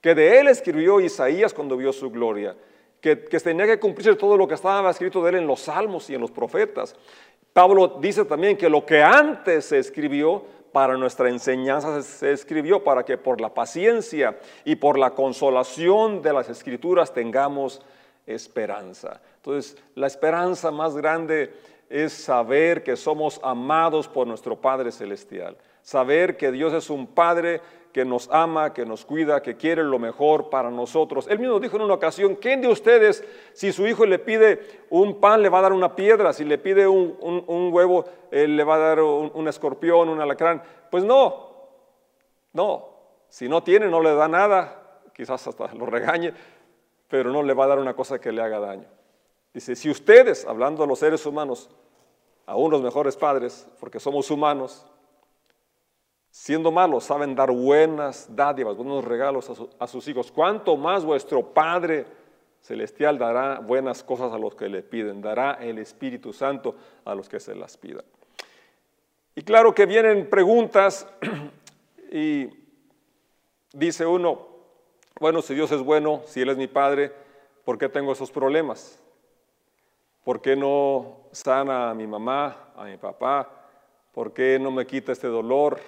que 0.00 0.14
de 0.14 0.40
él 0.40 0.48
escribió 0.48 1.00
Isaías 1.00 1.54
cuando 1.54 1.76
vio 1.76 1.92
su 1.92 2.10
gloria, 2.10 2.56
que, 3.04 3.38
tenía 3.38 3.66
que 3.66 3.78
cumplirse 3.78 4.16
todo 4.16 4.34
lo 4.34 4.48
que 4.48 4.54
estaba 4.54 4.90
escrito 4.90 5.22
de 5.22 5.28
él 5.28 5.36
en 5.36 5.46
los 5.46 5.60
salmos 5.60 6.08
y 6.08 6.14
en 6.14 6.22
los 6.22 6.30
profetas. 6.30 6.96
Pablo 7.52 7.98
dice 8.00 8.24
también 8.24 8.56
que 8.56 8.70
lo 8.70 8.86
que 8.86 9.02
antes 9.02 9.66
se 9.66 9.78
escribió 9.78 10.42
para 10.72 10.96
nuestra 10.96 11.28
enseñanza 11.28 12.02
se 12.02 12.32
escribió 12.32 12.82
para 12.82 13.04
que 13.04 13.18
por 13.18 13.42
la 13.42 13.52
paciencia 13.52 14.38
y 14.64 14.76
por 14.76 14.98
la 14.98 15.10
consolación 15.10 16.22
de 16.22 16.32
las 16.32 16.48
escrituras 16.48 17.12
tengamos 17.12 17.82
esperanza. 18.26 19.20
Entonces, 19.36 19.76
la 19.94 20.06
esperanza 20.06 20.70
más 20.70 20.96
grande 20.96 21.52
es 21.90 22.14
saber 22.14 22.82
que 22.82 22.96
somos 22.96 23.38
amados 23.42 24.08
por 24.08 24.26
nuestro 24.26 24.56
Padre 24.56 24.90
Celestial, 24.90 25.58
saber 25.82 26.38
que 26.38 26.50
Dios 26.50 26.72
es 26.72 26.88
un 26.88 27.06
Padre 27.06 27.60
que 27.94 28.04
nos 28.04 28.28
ama, 28.32 28.74
que 28.74 28.84
nos 28.84 29.04
cuida, 29.04 29.40
que 29.40 29.56
quiere 29.56 29.84
lo 29.84 30.00
mejor 30.00 30.50
para 30.50 30.68
nosotros. 30.68 31.28
Él 31.30 31.38
mismo 31.38 31.60
dijo 31.60 31.76
en 31.76 31.82
una 31.82 31.94
ocasión, 31.94 32.34
¿quién 32.34 32.60
de 32.60 32.66
ustedes, 32.66 33.24
si 33.52 33.70
su 33.70 33.86
hijo 33.86 34.04
le 34.04 34.18
pide 34.18 34.82
un 34.90 35.20
pan, 35.20 35.40
le 35.40 35.48
va 35.48 35.60
a 35.60 35.62
dar 35.62 35.72
una 35.72 35.94
piedra? 35.94 36.32
Si 36.32 36.44
le 36.44 36.58
pide 36.58 36.88
un, 36.88 37.70
huevo, 37.72 38.04
él 38.32 38.56
le 38.56 38.64
va 38.64 38.74
a 38.74 38.78
dar 38.78 39.00
un, 39.00 39.46
escorpión, 39.46 40.08
un 40.08 40.20
alacrán. 40.20 40.60
Pues 40.90 41.04
no, 41.04 41.52
no. 42.52 42.88
Si 43.28 43.48
no 43.48 43.62
tiene, 43.62 43.86
no 43.86 44.02
le 44.02 44.12
da 44.12 44.26
nada, 44.26 45.00
quizás 45.14 45.46
hasta 45.46 45.72
lo 45.74 45.86
regañe, 45.86 46.34
pero 47.06 47.30
no 47.30 47.44
le 47.44 47.54
va 47.54 47.66
a 47.66 47.68
dar 47.68 47.78
una 47.78 47.94
cosa 47.94 48.20
que 48.20 48.32
le 48.32 48.42
haga 48.42 48.58
daño. 48.58 48.88
Dice, 49.52 49.76
si 49.76 49.88
ustedes, 49.88 50.44
hablando 50.46 50.82
de 50.82 50.88
los 50.88 50.98
seres 50.98 51.24
humanos, 51.26 51.70
aún 52.44 52.72
los 52.72 52.82
mejores 52.82 53.16
padres, 53.16 53.68
porque 53.78 54.00
somos 54.00 54.32
humanos, 54.32 54.84
siendo 56.34 56.72
malos, 56.72 57.04
saben 57.04 57.36
dar 57.36 57.52
buenas 57.52 58.26
dádivas, 58.28 58.76
buenos 58.76 59.04
regalos 59.04 59.48
a, 59.78 59.86
sus 59.86 60.08
hijos. 60.08 60.32
¿Cuánto 60.32 60.76
más 60.76 61.04
vuestro 61.04 61.54
Padre 61.54 62.06
Celestial 62.60 63.16
dará 63.16 63.60
buenas 63.60 64.02
cosas 64.02 64.32
a 64.32 64.38
los 64.38 64.56
que 64.56 64.68
le 64.68 64.82
piden? 64.82 65.22
Dará 65.22 65.52
el 65.60 65.78
Espíritu 65.78 66.32
Santo 66.32 66.74
a 67.04 67.14
los 67.14 67.28
que 67.28 67.38
se 67.38 67.54
las 67.54 67.76
pidan. 67.76 68.04
Y 69.36 69.42
claro 69.42 69.72
que 69.72 69.86
vienen 69.86 70.28
preguntas 70.28 71.06
y 72.10 72.48
dice 73.72 74.04
uno, 74.04 74.48
bueno, 75.20 75.40
si 75.40 75.54
Dios 75.54 75.70
es 75.70 75.82
bueno, 75.82 76.22
si 76.26 76.40
Él 76.40 76.48
es 76.48 76.56
mi 76.56 76.66
Padre, 76.66 77.12
¿por 77.64 77.78
qué 77.78 77.88
tengo 77.88 78.10
esos 78.10 78.32
problemas? 78.32 79.00
¿Por 80.24 80.40
qué 80.40 80.56
no 80.56 81.28
sana 81.30 81.90
a 81.90 81.94
mi 81.94 82.08
mamá, 82.08 82.72
a 82.74 82.86
mi 82.86 82.96
papá? 82.96 83.48
¿Por 84.12 84.32
qué 84.32 84.58
no 84.58 84.72
me 84.72 84.84
quita 84.84 85.12
este 85.12 85.28
dolor? 85.28 85.78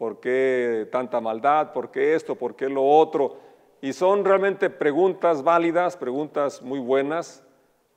¿Por 0.00 0.18
qué 0.18 0.88
tanta 0.90 1.20
maldad? 1.20 1.74
¿Por 1.74 1.90
qué 1.90 2.14
esto? 2.14 2.34
¿Por 2.34 2.56
qué 2.56 2.70
lo 2.70 2.82
otro? 2.82 3.36
Y 3.82 3.92
son 3.92 4.24
realmente 4.24 4.70
preguntas 4.70 5.42
válidas, 5.42 5.94
preguntas 5.94 6.62
muy 6.62 6.78
buenas, 6.78 7.44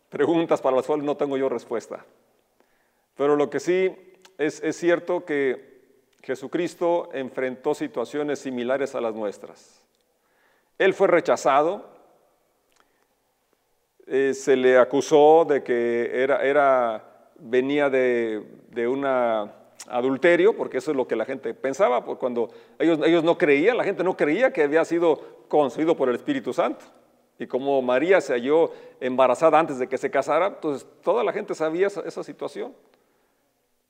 preguntas 0.10 0.60
para 0.60 0.76
las 0.76 0.86
cuales 0.86 1.06
no 1.06 1.16
tengo 1.16 1.38
yo 1.38 1.48
respuesta. 1.48 2.06
Pero 3.16 3.38
lo 3.38 3.50
que 3.50 3.62
sí 3.62 3.96
es, 4.38 4.62
es 4.62 4.76
cierto 4.76 5.24
que 5.24 5.80
Jesucristo 6.22 7.08
enfrentó 7.14 7.74
situaciones 7.74 8.40
similares 8.40 8.96
a 8.96 9.00
las 9.00 9.16
nuestras. 9.16 9.82
Él 10.78 10.94
fue 10.94 11.08
rechazado, 11.08 11.86
eh, 14.08 14.34
se 14.34 14.58
le 14.58 14.78
acusó 14.78 15.46
de 15.48 15.64
que 15.64 16.22
era, 16.22 16.44
era 16.44 17.30
venía 17.40 17.90
de, 17.90 18.46
de 18.72 18.90
una 18.90 19.63
adulterio, 19.88 20.56
porque 20.56 20.78
eso 20.78 20.92
es 20.92 20.98
lo 20.98 21.08
que 21.08 21.16
la 21.16 21.26
gente 21.26 21.54
pensaba, 21.54 22.04
porque 22.06 22.20
cuando 22.20 22.50
ellos, 22.80 23.00
ellos 23.06 23.24
no 23.24 23.38
creían, 23.38 23.78
la 23.78 23.84
gente 23.84 24.04
no 24.04 24.16
creía 24.16 24.52
que 24.54 24.64
había 24.64 24.86
sido 24.86 25.46
concebido 25.48 25.96
por 25.96 26.10
el 26.10 26.16
Espíritu 26.16 26.54
Santo. 26.54 26.86
Y 27.40 27.48
como 27.48 27.82
María 27.82 28.22
se 28.22 28.34
halló 28.34 28.72
embarazada 29.00 29.60
antes 29.60 29.80
de 29.80 29.88
que 29.88 29.98
se 29.98 30.12
casara, 30.12 30.48
entonces 30.48 30.88
toda 31.02 31.24
la 31.24 31.34
gente 31.34 31.56
sabía 31.56 31.88
esa, 31.88 32.24
situación. 32.24 32.74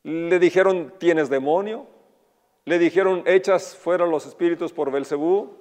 Le 0.03 0.39
dijeron, 0.39 0.93
tienes 0.97 1.29
demonio. 1.29 1.85
Le 2.65 2.79
dijeron, 2.79 3.23
hechas 3.25 3.75
fueron 3.75 4.09
los 4.09 4.25
espíritus 4.25 4.71
por 4.71 4.91
Belcebú. 4.91 5.57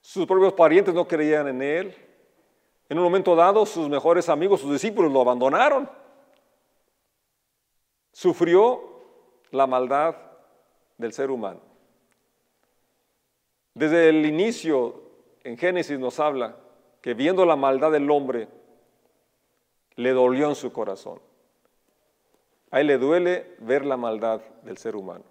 Sus 0.00 0.26
propios 0.26 0.52
parientes 0.52 0.94
no 0.94 1.08
creían 1.08 1.48
en 1.48 1.62
él. 1.62 1.94
En 2.88 2.98
un 2.98 3.04
momento 3.04 3.34
dado, 3.34 3.66
sus 3.66 3.88
mejores 3.88 4.28
amigos, 4.28 4.60
sus 4.60 4.72
discípulos, 4.72 5.10
lo 5.10 5.22
abandonaron 5.22 5.88
sufrió 8.16 8.80
la 9.50 9.66
maldad 9.66 10.16
del 10.96 11.12
ser 11.12 11.30
humano. 11.30 11.60
Desde 13.74 14.08
el 14.08 14.24
inicio, 14.24 15.02
en 15.44 15.58
Génesis 15.58 15.98
nos 15.98 16.18
habla 16.18 16.56
que 17.02 17.12
viendo 17.12 17.44
la 17.44 17.56
maldad 17.56 17.92
del 17.92 18.10
hombre, 18.10 18.48
le 19.96 20.12
dolió 20.12 20.48
en 20.48 20.54
su 20.54 20.72
corazón. 20.72 21.20
A 22.70 22.80
él 22.80 22.86
le 22.86 22.96
duele 22.96 23.54
ver 23.58 23.84
la 23.84 23.98
maldad 23.98 24.40
del 24.62 24.78
ser 24.78 24.96
humano. 24.96 25.24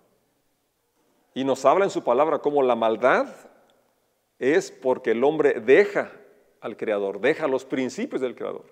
Y 1.34 1.44
nos 1.44 1.66
habla 1.66 1.86
en 1.86 1.92
su 1.92 2.04
palabra 2.04 2.38
como 2.38 2.62
la 2.62 2.76
maldad 2.76 3.28
es 4.38 4.70
porque 4.70 5.12
el 5.12 5.24
hombre 5.24 5.60
deja 5.60 6.12
al 6.62 6.78
Creador, 6.78 7.20
deja 7.20 7.48
los 7.48 7.66
principios 7.66 8.22
del 8.22 8.36
Creador, 8.36 8.66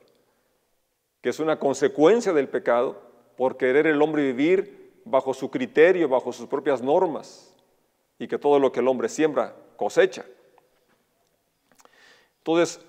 que 1.20 1.29
es 1.29 1.39
una 1.39 1.58
consecuencia 1.58 2.32
del 2.32 2.48
pecado 2.48 3.12
por 3.38 3.58
querer 3.58 3.88
el 3.88 4.02
hombre 4.02 4.24
vivir 4.24 5.02
bajo 5.06 5.34
su 5.34 5.50
criterio, 5.50 6.08
bajo 6.08 6.32
sus 6.32 6.48
propias 6.48 6.82
normas, 6.82 7.54
y 8.20 8.28
que 8.28 8.38
todo 8.38 8.60
lo 8.60 8.72
que 8.72 8.80
el 8.80 8.88
hombre 8.88 9.10
siembra 9.10 9.56
cosecha. 9.75 10.25
Entonces, 12.40 12.80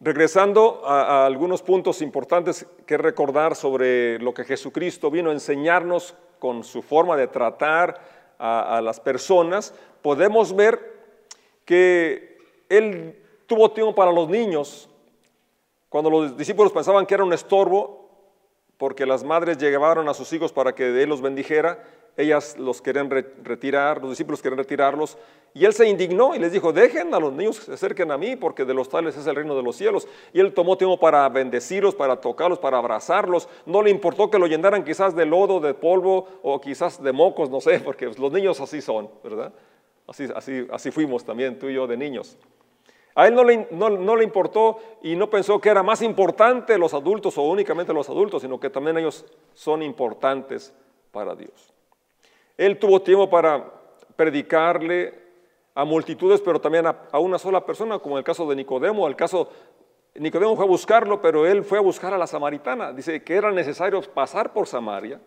regresando 0.00 0.82
a, 0.84 1.26
algunos 1.26 1.62
puntos 1.62 2.02
importantes 2.02 2.66
que 2.86 2.96
recordar 2.96 3.56
sobre 3.56 4.18
lo 4.18 4.32
que 4.34 4.44
Jesucristo 4.44 5.10
vino 5.10 5.30
a 5.30 5.32
enseñarnos 5.32 6.14
con 6.38 6.64
su 6.64 6.82
forma 6.82 7.16
de 7.16 7.28
tratar 7.28 8.00
a, 8.38 8.76
a 8.76 8.82
las 8.82 9.00
personas, 9.00 9.74
podemos 10.02 10.54
ver 10.54 10.94
que 11.64 12.38
Él 12.68 13.22
tuvo 13.46 13.70
tiempo 13.72 13.94
para 13.94 14.12
los 14.12 14.28
niños. 14.28 14.88
Cuando 15.88 16.10
los 16.10 16.36
discípulos 16.36 16.72
pensaban 16.72 17.06
que 17.06 17.14
era 17.14 17.24
un 17.24 17.32
estorbo, 17.32 18.03
porque 18.78 19.06
las 19.06 19.24
madres 19.24 19.58
llevaron 19.58 20.08
a 20.08 20.14
sus 20.14 20.32
hijos 20.32 20.52
para 20.52 20.74
que 20.74 21.02
Él 21.02 21.08
los 21.08 21.20
bendijera, 21.20 21.82
ellas 22.16 22.56
los 22.58 22.80
querían 22.80 23.10
retirar, 23.10 24.00
los 24.00 24.10
discípulos 24.10 24.40
querían 24.40 24.58
retirarlos, 24.58 25.18
y 25.56 25.64
Él 25.64 25.72
se 25.72 25.88
indignó 25.88 26.34
y 26.34 26.40
les 26.40 26.52
dijo, 26.52 26.72
dejen 26.72 27.14
a 27.14 27.20
los 27.20 27.32
niños 27.32 27.60
que 27.60 27.66
se 27.66 27.72
acerquen 27.74 28.10
a 28.10 28.18
mí, 28.18 28.34
porque 28.34 28.64
de 28.64 28.74
los 28.74 28.88
tales 28.88 29.16
es 29.16 29.24
el 29.28 29.36
reino 29.36 29.54
de 29.54 29.62
los 29.62 29.76
cielos. 29.76 30.08
Y 30.32 30.40
Él 30.40 30.52
tomó 30.52 30.76
tiempo 30.76 30.98
para 30.98 31.28
bendecirlos, 31.28 31.94
para 31.94 32.20
tocarlos, 32.20 32.58
para 32.58 32.78
abrazarlos. 32.78 33.48
No 33.64 33.80
le 33.80 33.90
importó 33.90 34.28
que 34.28 34.38
lo 34.38 34.48
llenaran 34.48 34.82
quizás 34.82 35.14
de 35.14 35.24
lodo, 35.24 35.60
de 35.60 35.72
polvo 35.72 36.26
o 36.42 36.60
quizás 36.60 37.00
de 37.00 37.12
mocos, 37.12 37.50
no 37.50 37.60
sé, 37.60 37.78
porque 37.78 38.06
los 38.06 38.32
niños 38.32 38.60
así 38.60 38.80
son, 38.80 39.08
¿verdad? 39.22 39.52
Así, 40.08 40.26
así, 40.34 40.66
así 40.72 40.90
fuimos 40.90 41.24
también 41.24 41.56
tú 41.56 41.68
y 41.68 41.74
yo 41.74 41.86
de 41.86 41.96
niños. 41.96 42.36
A 43.16 43.28
él 43.28 43.34
no 43.34 43.44
le, 44.16 44.24
importó 44.24 44.78
y 45.02 45.14
no 45.14 45.30
pensó 45.30 45.60
que 45.60 45.68
era 45.68 45.84
más 45.84 46.02
importante 46.02 46.76
los 46.76 46.94
adultos 46.94 47.38
o 47.38 47.42
únicamente 47.42 47.92
los 47.92 48.08
adultos, 48.08 48.42
sino 48.42 48.58
que 48.58 48.70
también 48.70 48.98
ellos 48.98 49.24
son 49.54 49.82
importantes 49.82 50.74
para 51.12 51.36
Dios. 51.36 51.72
Él 52.56 52.78
tuvo 52.78 53.02
tiempo 53.02 53.30
para 53.30 53.72
predicarle 54.16 55.14
a 55.76 55.84
multitudes, 55.84 56.40
pero 56.40 56.60
también 56.60 56.86
a, 56.86 57.18
una 57.20 57.38
sola 57.38 57.64
persona, 57.64 58.00
como 58.00 58.18
el 58.18 58.24
caso 58.24 58.48
de 58.48 58.56
Nicodemo. 58.56 59.06
El 59.06 59.14
caso, 59.14 59.48
Nicodemo 60.16 60.56
fue 60.56 60.64
a 60.64 60.68
buscarlo, 60.68 61.20
pero 61.20 61.46
él 61.46 61.62
fue 61.62 61.78
a 61.78 61.82
buscar 61.82 62.12
a 62.14 62.18
la 62.18 62.26
samaritana. 62.26 62.92
Dice 62.92 63.22
que 63.22 63.36
era 63.36 63.52
necesario 63.52 64.02
pasar 64.02 64.52
por 64.52 64.66
Samaria 64.66 65.20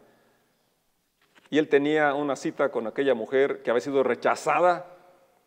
y 1.50 1.58
él 1.58 1.70
tenía 1.70 2.14
una 2.14 2.36
cita 2.36 2.70
con 2.70 2.88
aquella 2.88 3.14
mujer 3.14 3.62
que 3.64 3.70
había 3.70 3.82
sido 3.82 4.04
rechazada 4.04 4.86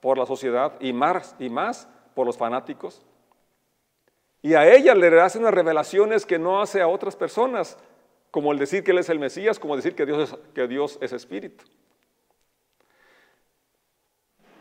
por 0.00 0.16
la 0.16 0.24
sociedad 0.24 0.72
y 0.80 0.94
más, 0.94 1.36
y 1.38 1.50
más 1.50 1.86
por 2.20 2.26
los 2.26 2.36
fanáticos. 2.36 3.00
Y 4.42 4.52
a 4.52 4.70
ella 4.70 4.94
le 4.94 5.18
hace 5.22 5.38
unas 5.38 5.54
revelaciones 5.54 6.26
que 6.26 6.38
no 6.38 6.60
hace 6.60 6.82
a 6.82 6.86
otras 6.86 7.16
personas, 7.16 7.78
como 8.30 8.52
el 8.52 8.58
decir 8.58 8.84
que 8.84 8.90
Él 8.90 8.98
es 8.98 9.08
el 9.08 9.18
Mesías, 9.18 9.58
como 9.58 9.74
decir 9.74 9.94
que 9.94 10.04
Dios 10.04 10.30
es, 10.30 10.38
que 10.52 10.68
Dios 10.68 10.98
es 11.00 11.14
espíritu. 11.14 11.64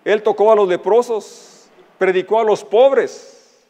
Él 0.05 0.23
tocó 0.23 0.53
a 0.53 0.55
los 0.55 0.69
leprosos, 0.69 1.69
predicó 1.97 2.39
a 2.39 2.45
los 2.45 2.63
pobres 2.63 3.67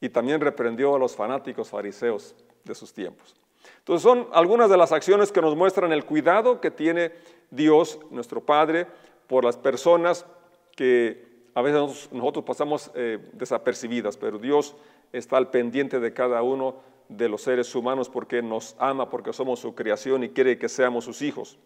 y 0.00 0.08
también 0.08 0.40
reprendió 0.40 0.96
a 0.96 0.98
los 0.98 1.14
fanáticos 1.14 1.68
fariseos 1.68 2.34
de 2.64 2.74
sus 2.74 2.92
tiempos. 2.92 3.36
Entonces 3.78 4.02
son 4.02 4.26
algunas 4.32 4.68
de 4.68 4.76
las 4.76 4.90
acciones 4.90 5.30
que 5.30 5.40
nos 5.40 5.54
muestran 5.54 5.92
el 5.92 6.04
cuidado 6.04 6.60
que 6.60 6.72
tiene 6.72 7.12
Dios, 7.48 8.00
nuestro 8.10 8.40
Padre, 8.40 8.88
por 9.28 9.44
las 9.44 9.56
personas 9.56 10.26
que 10.74 11.30
a 11.54 11.62
veces 11.62 12.08
nosotros 12.12 12.44
pasamos 12.44 12.90
eh, 12.94 13.18
desapercibidas, 13.32 14.16
pero 14.16 14.38
Dios 14.38 14.74
está 15.12 15.36
al 15.36 15.50
pendiente 15.50 16.00
de 16.00 16.12
cada 16.12 16.42
uno 16.42 16.76
de 17.08 17.28
los 17.28 17.42
seres 17.42 17.74
humanos 17.74 18.08
porque 18.08 18.42
nos 18.42 18.74
ama, 18.78 19.10
porque 19.10 19.32
somos 19.32 19.60
su 19.60 19.74
creación 19.74 20.24
y 20.24 20.30
quiere 20.30 20.58
que 20.58 20.68
seamos 20.68 21.04
sus 21.04 21.20
hijos. 21.22 21.58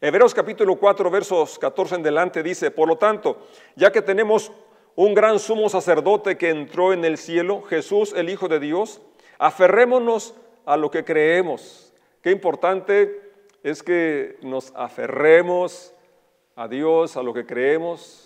Hebreos 0.00 0.34
capítulo 0.34 0.76
4, 0.76 1.10
versos 1.10 1.58
14 1.58 1.96
en 1.96 2.02
delante 2.02 2.42
dice, 2.42 2.70
por 2.70 2.88
lo 2.88 2.96
tanto, 2.96 3.46
ya 3.76 3.90
que 3.90 4.02
tenemos 4.02 4.52
un 4.94 5.14
gran 5.14 5.38
sumo 5.38 5.68
sacerdote 5.68 6.36
que 6.36 6.50
entró 6.50 6.92
en 6.92 7.04
el 7.04 7.18
cielo, 7.18 7.62
Jesús 7.62 8.12
el 8.14 8.28
Hijo 8.28 8.48
de 8.48 8.60
Dios, 8.60 9.00
aferrémonos 9.38 10.34
a 10.64 10.76
lo 10.76 10.90
que 10.90 11.04
creemos. 11.04 11.94
Qué 12.20 12.30
importante 12.30 13.20
es 13.62 13.82
que 13.82 14.38
nos 14.42 14.72
aferremos 14.74 15.94
a 16.56 16.68
Dios, 16.68 17.16
a 17.16 17.22
lo 17.22 17.32
que 17.32 17.46
creemos. 17.46 18.25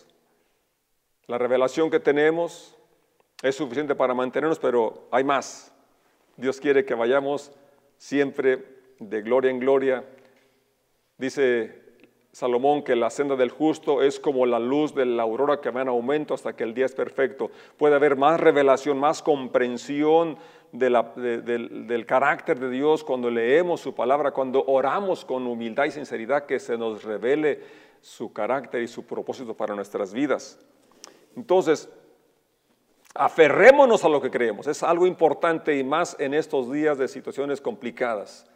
La 1.30 1.38
revelación 1.38 1.90
que 1.90 2.00
tenemos 2.00 2.76
es 3.40 3.54
suficiente 3.54 3.94
para 3.94 4.14
mantenernos, 4.14 4.58
pero 4.58 5.06
hay 5.12 5.22
más. 5.22 5.72
Dios 6.36 6.58
quiere 6.58 6.84
que 6.84 6.92
vayamos 6.92 7.52
siempre 7.98 8.64
de 8.98 9.22
gloria 9.22 9.52
en 9.52 9.60
gloria. 9.60 10.04
Dice 11.18 11.84
Salomón 12.32 12.82
que 12.82 12.96
la 12.96 13.10
senda 13.10 13.36
del 13.36 13.50
justo 13.50 14.02
es 14.02 14.18
como 14.18 14.44
la 14.44 14.58
luz 14.58 14.92
de 14.92 15.06
la 15.06 15.22
aurora 15.22 15.60
que 15.60 15.70
va 15.70 15.82
en 15.82 15.88
aumento 15.88 16.34
hasta 16.34 16.56
que 16.56 16.64
el 16.64 16.74
día 16.74 16.86
es 16.86 16.96
perfecto. 16.96 17.52
Puede 17.76 17.94
haber 17.94 18.16
más 18.16 18.40
revelación, 18.40 18.98
más 18.98 19.22
comprensión 19.22 20.36
del, 20.72 22.06
carácter 22.08 22.58
de 22.58 22.70
Dios 22.70 23.04
cuando 23.04 23.30
leemos 23.30 23.80
su 23.80 23.94
palabra, 23.94 24.32
cuando 24.32 24.64
oramos 24.66 25.24
con 25.24 25.46
humildad 25.46 25.84
y 25.84 25.92
sinceridad 25.92 26.46
que 26.46 26.58
se 26.58 26.76
nos 26.76 27.04
revele 27.04 27.60
su 28.00 28.32
carácter 28.32 28.82
y 28.82 28.88
su 28.88 29.06
propósito 29.06 29.56
para 29.56 29.76
nuestras 29.76 30.12
vidas. 30.12 30.58
Entonces, 31.36 31.88
aferrémonos 33.14 34.04
a 34.04 34.08
lo 34.08 34.20
que 34.20 34.30
creemos. 34.30 34.66
Es 34.66 34.82
algo 34.82 35.06
importante 35.06 35.76
y 35.76 35.84
más 35.84 36.16
en 36.18 36.34
estos 36.34 36.70
días 36.70 36.98
de 36.98 37.08
situaciones 37.08 37.60
complicadas. 37.60 38.46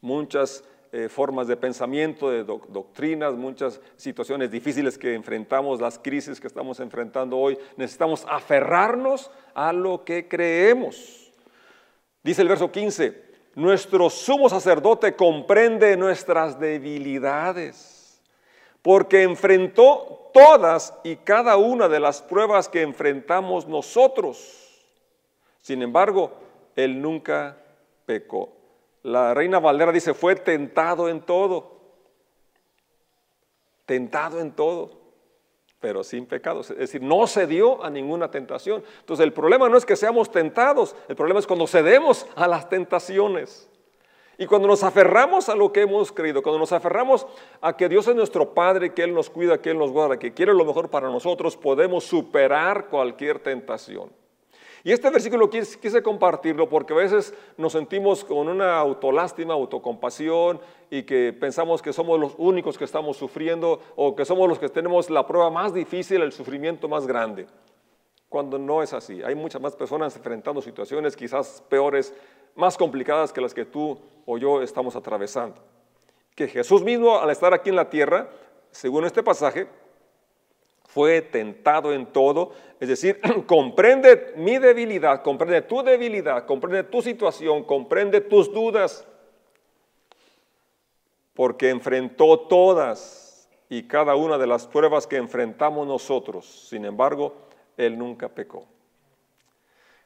Muchas 0.00 0.64
eh, 0.94 1.08
formas 1.08 1.46
de 1.46 1.56
pensamiento, 1.56 2.30
de 2.30 2.44
doctrinas, 2.44 3.34
muchas 3.34 3.80
situaciones 3.96 4.50
difíciles 4.50 4.98
que 4.98 5.14
enfrentamos, 5.14 5.80
las 5.80 5.98
crisis 5.98 6.38
que 6.38 6.46
estamos 6.46 6.80
enfrentando 6.80 7.38
hoy. 7.38 7.58
Necesitamos 7.76 8.26
aferrarnos 8.28 9.30
a 9.54 9.72
lo 9.72 10.04
que 10.04 10.28
creemos. 10.28 11.32
Dice 12.22 12.42
el 12.42 12.48
verso 12.48 12.70
15, 12.70 13.32
nuestro 13.54 14.10
sumo 14.10 14.48
sacerdote 14.48 15.14
comprende 15.14 15.96
nuestras 15.96 16.60
debilidades, 16.60 18.01
porque 18.82 19.22
enfrentó 19.22 20.30
todas 20.34 20.94
y 21.04 21.16
cada 21.16 21.56
una 21.56 21.88
de 21.88 22.00
las 22.00 22.20
pruebas 22.20 22.68
que 22.68 22.82
enfrentamos 22.82 23.66
nosotros. 23.66 24.84
Sin 25.60 25.82
embargo, 25.82 26.32
él 26.76 27.00
nunca 27.00 27.56
pecó. 28.04 28.52
La 29.02 29.34
reina 29.34 29.60
Valdera 29.60 29.92
dice, 29.92 30.14
fue 30.14 30.36
tentado 30.36 31.08
en 31.08 31.20
todo, 31.20 31.80
tentado 33.86 34.40
en 34.40 34.52
todo 34.52 35.02
pero 35.82 36.04
sin 36.04 36.26
pecados. 36.26 36.70
Es 36.70 36.78
decir, 36.78 37.02
no 37.02 37.26
cedió 37.26 37.84
a 37.84 37.90
ninguna 37.90 38.30
tentación. 38.30 38.84
Entonces 39.00 39.24
el 39.24 39.32
problema 39.32 39.68
no 39.68 39.76
es 39.76 39.84
que 39.84 39.96
seamos 39.96 40.30
tentados, 40.30 40.94
el 41.08 41.16
problema 41.16 41.40
es 41.40 41.46
cuando 41.46 41.66
cedemos 41.66 42.24
a 42.36 42.46
las 42.46 42.68
tentaciones. 42.68 43.68
Y 44.42 44.46
cuando 44.46 44.66
nos 44.66 44.82
aferramos 44.82 45.48
a 45.48 45.54
lo 45.54 45.72
que 45.72 45.82
hemos 45.82 46.10
creído, 46.10 46.42
cuando 46.42 46.58
nos 46.58 46.72
aferramos 46.72 47.28
a 47.60 47.76
que 47.76 47.88
Dios 47.88 48.08
es 48.08 48.16
nuestro 48.16 48.54
Padre, 48.54 48.92
que 48.92 49.04
Él 49.04 49.14
nos 49.14 49.30
cuida, 49.30 49.62
que 49.62 49.70
Él 49.70 49.78
nos 49.78 49.92
guarda, 49.92 50.18
que 50.18 50.34
quiere 50.34 50.52
lo 50.52 50.64
mejor 50.64 50.90
para 50.90 51.08
nosotros, 51.08 51.56
podemos 51.56 52.02
superar 52.02 52.88
cualquier 52.88 53.38
tentación. 53.38 54.10
Y 54.82 54.90
este 54.90 55.10
versículo 55.10 55.48
quise, 55.48 56.02
compartirlo 56.02 56.68
porque 56.68 56.92
a 56.92 56.96
veces 56.96 57.32
nos 57.56 57.70
sentimos 57.70 58.24
con 58.24 58.48
una 58.48 58.78
autolástima, 58.78 59.54
autocompasión 59.54 60.60
y 60.90 61.04
que 61.04 61.32
pensamos 61.32 61.80
que 61.80 61.92
somos 61.92 62.18
los 62.18 62.34
únicos 62.36 62.76
que 62.76 62.84
estamos 62.84 63.16
sufriendo 63.16 63.78
o 63.94 64.16
que 64.16 64.24
somos 64.24 64.48
los 64.48 64.58
que 64.58 64.68
tenemos 64.68 65.08
la 65.08 65.24
prueba 65.24 65.50
más 65.50 65.72
difícil, 65.72 66.20
el 66.20 66.32
sufrimiento 66.32 66.88
más 66.88 67.06
grande. 67.06 67.46
Cuando 68.28 68.58
no 68.58 68.82
es 68.82 68.92
así. 68.92 69.22
Hay 69.22 69.36
muchas 69.36 69.62
más 69.62 69.76
personas 69.76 70.16
enfrentando 70.16 70.60
situaciones 70.60 71.14
quizás 71.14 71.62
peores, 71.68 72.12
más 72.54 72.76
complicadas 72.76 73.32
que 73.32 73.40
las 73.40 73.54
que 73.54 73.64
tú 73.64 73.98
o 74.26 74.38
yo 74.38 74.62
estamos 74.62 74.96
atravesando. 74.96 75.60
Que 76.34 76.48
Jesús 76.48 76.82
mismo 76.82 77.18
al 77.18 77.30
estar 77.30 77.52
aquí 77.52 77.70
en 77.70 77.76
la 77.76 77.90
tierra, 77.90 78.28
según 78.70 79.04
este 79.04 79.22
pasaje, 79.22 79.68
fue 80.86 81.22
tentado 81.22 81.92
en 81.92 82.06
todo, 82.06 82.52
es 82.78 82.88
decir, 82.88 83.18
comprende 83.46 84.34
mi 84.36 84.58
debilidad, 84.58 85.22
comprende 85.22 85.62
tu 85.62 85.82
debilidad, 85.82 86.44
comprende 86.44 86.84
tu 86.84 87.00
situación, 87.00 87.64
comprende 87.64 88.20
tus 88.20 88.52
dudas, 88.52 89.06
porque 91.34 91.70
enfrentó 91.70 92.40
todas 92.40 93.48
y 93.70 93.84
cada 93.84 94.16
una 94.16 94.36
de 94.36 94.46
las 94.46 94.66
pruebas 94.66 95.06
que 95.06 95.16
enfrentamos 95.16 95.86
nosotros. 95.86 96.68
Sin 96.68 96.84
embargo, 96.84 97.34
Él 97.78 97.98
nunca 97.98 98.28
pecó. 98.28 98.66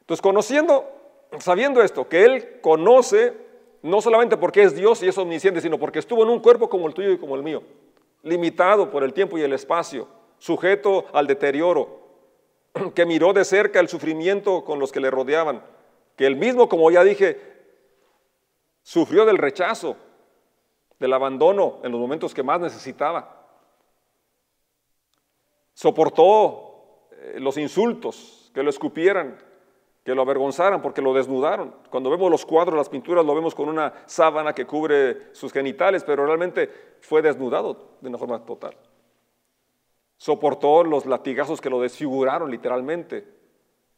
Entonces, 0.00 0.22
conociendo, 0.22 0.88
sabiendo 1.40 1.82
esto, 1.82 2.08
que 2.08 2.24
Él 2.24 2.60
conoce, 2.60 3.34
no 3.82 4.00
solamente 4.00 4.36
porque 4.36 4.62
es 4.62 4.74
Dios 4.74 5.02
y 5.02 5.08
es 5.08 5.18
omnisciente, 5.18 5.60
sino 5.60 5.78
porque 5.78 5.98
estuvo 5.98 6.22
en 6.22 6.30
un 6.30 6.40
cuerpo 6.40 6.68
como 6.68 6.86
el 6.86 6.94
tuyo 6.94 7.12
y 7.12 7.18
como 7.18 7.36
el 7.36 7.42
mío, 7.42 7.62
limitado 8.22 8.90
por 8.90 9.04
el 9.04 9.12
tiempo 9.12 9.38
y 9.38 9.42
el 9.42 9.52
espacio 9.52 10.08
sujeto 10.38 11.06
al 11.12 11.26
deterioro, 11.26 12.00
que 12.94 13.06
miró 13.06 13.32
de 13.32 13.44
cerca 13.44 13.80
el 13.80 13.88
sufrimiento 13.88 14.64
con 14.64 14.78
los 14.78 14.92
que 14.92 15.00
le 15.00 15.10
rodeaban, 15.10 15.62
que 16.16 16.26
él 16.26 16.36
mismo, 16.36 16.68
como 16.68 16.90
ya 16.90 17.04
dije, 17.04 17.40
sufrió 18.82 19.24
del 19.24 19.38
rechazo, 19.38 19.96
del 20.98 21.12
abandono 21.12 21.80
en 21.82 21.92
los 21.92 22.00
momentos 22.00 22.32
que 22.32 22.42
más 22.42 22.60
necesitaba. 22.60 23.44
Soportó 25.74 27.08
eh, 27.10 27.36
los 27.38 27.58
insultos, 27.58 28.50
que 28.54 28.62
lo 28.62 28.70
escupieran, 28.70 29.38
que 30.06 30.14
lo 30.14 30.22
avergonzaran 30.22 30.80
porque 30.80 31.02
lo 31.02 31.12
desnudaron. 31.12 31.74
Cuando 31.90 32.10
vemos 32.10 32.30
los 32.30 32.46
cuadros, 32.46 32.76
las 32.76 32.88
pinturas, 32.88 33.26
lo 33.26 33.34
vemos 33.34 33.56
con 33.56 33.68
una 33.68 33.92
sábana 34.06 34.52
que 34.52 34.64
cubre 34.64 35.34
sus 35.34 35.52
genitales, 35.52 36.04
pero 36.04 36.24
realmente 36.24 36.70
fue 37.00 37.22
desnudado 37.22 37.96
de 38.00 38.08
una 38.08 38.16
forma 38.16 38.38
total. 38.46 38.76
Soportó 40.16 40.84
los 40.84 41.06
latigazos 41.06 41.60
que 41.60 41.68
lo 41.68 41.80
desfiguraron 41.80 42.48
literalmente. 42.52 43.26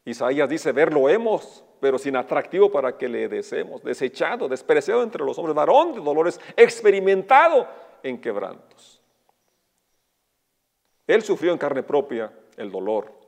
Isaías 0.03 0.49
dice, 0.49 0.71
verlo 0.71 1.09
hemos, 1.09 1.63
pero 1.79 1.99
sin 1.99 2.15
atractivo 2.15 2.71
para 2.71 2.97
que 2.97 3.07
le 3.07 3.29
deseemos, 3.29 3.83
desechado, 3.83 4.47
despreciado 4.49 5.03
entre 5.03 5.23
los 5.23 5.37
hombres, 5.37 5.55
varón 5.55 5.93
de 5.93 6.01
dolores, 6.01 6.41
experimentado 6.57 7.67
en 8.01 8.19
quebrantos. 8.19 8.99
Él 11.05 11.21
sufrió 11.21 11.51
en 11.51 11.59
carne 11.59 11.83
propia 11.83 12.33
el 12.57 12.71
dolor. 12.71 13.18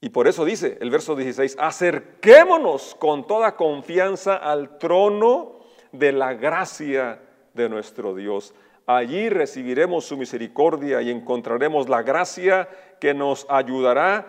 Y 0.00 0.10
por 0.10 0.28
eso 0.28 0.44
dice 0.44 0.78
el 0.80 0.90
verso 0.90 1.16
16, 1.16 1.56
acerquémonos 1.58 2.94
con 2.98 3.26
toda 3.26 3.56
confianza 3.56 4.36
al 4.36 4.78
trono 4.78 5.60
de 5.92 6.12
la 6.12 6.34
gracia 6.34 7.20
de 7.54 7.68
nuestro 7.68 8.14
Dios 8.14 8.54
Allí 8.88 9.28
recibiremos 9.28 10.06
su 10.06 10.16
misericordia 10.16 11.02
y 11.02 11.10
encontraremos 11.10 11.90
la 11.90 12.00
gracia 12.02 12.66
que 12.98 13.12
nos 13.12 13.44
ayudará 13.50 14.26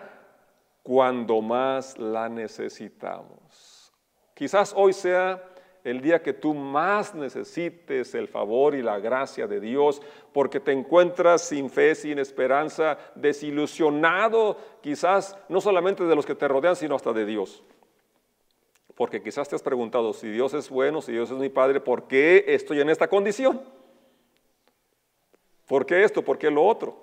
cuando 0.82 1.40
más 1.40 1.96
la 1.96 2.28
necesitamos. 2.28 3.90
Quizás 4.34 4.74
hoy 4.76 4.92
sea 4.92 5.42
el 5.84 6.00
día 6.00 6.22
que 6.22 6.32
tú 6.32 6.54
más 6.54 7.14
necesites 7.14 8.14
el 8.14 8.28
favor 8.28 8.74
y 8.74 8.82
la 8.82 8.98
gracia 8.98 9.46
de 9.46 9.60
Dios, 9.60 10.02
porque 10.32 10.60
te 10.60 10.72
encuentras 10.72 11.42
sin 11.42 11.70
fe, 11.70 11.94
sin 11.94 12.18
esperanza, 12.18 12.98
desilusionado, 13.14 14.56
quizás 14.82 15.36
no 15.48 15.60
solamente 15.60 16.04
de 16.04 16.14
los 16.14 16.26
que 16.26 16.34
te 16.34 16.48
rodean, 16.48 16.76
sino 16.76 16.94
hasta 16.96 17.12
de 17.12 17.24
Dios. 17.26 17.62
porque 18.94 19.22
quizás 19.22 19.48
te 19.48 19.56
has 19.56 19.62
preguntado, 19.62 20.12
si 20.12 20.28
Dios 20.28 20.52
es 20.52 20.68
bueno, 20.68 21.00
si 21.00 21.12
Dios 21.12 21.30
es 21.30 21.38
mi 21.38 21.48
Padre, 21.48 21.80
¿por 21.80 22.06
qué 22.06 22.44
estoy 22.48 22.82
en 22.82 22.90
esta 22.90 23.08
condición? 23.08 23.62
¿Por 25.66 25.86
qué 25.86 26.04
esto? 26.04 26.22
¿Por 26.22 26.36
qué 26.36 26.50
lo 26.50 26.66
otro? 26.66 26.98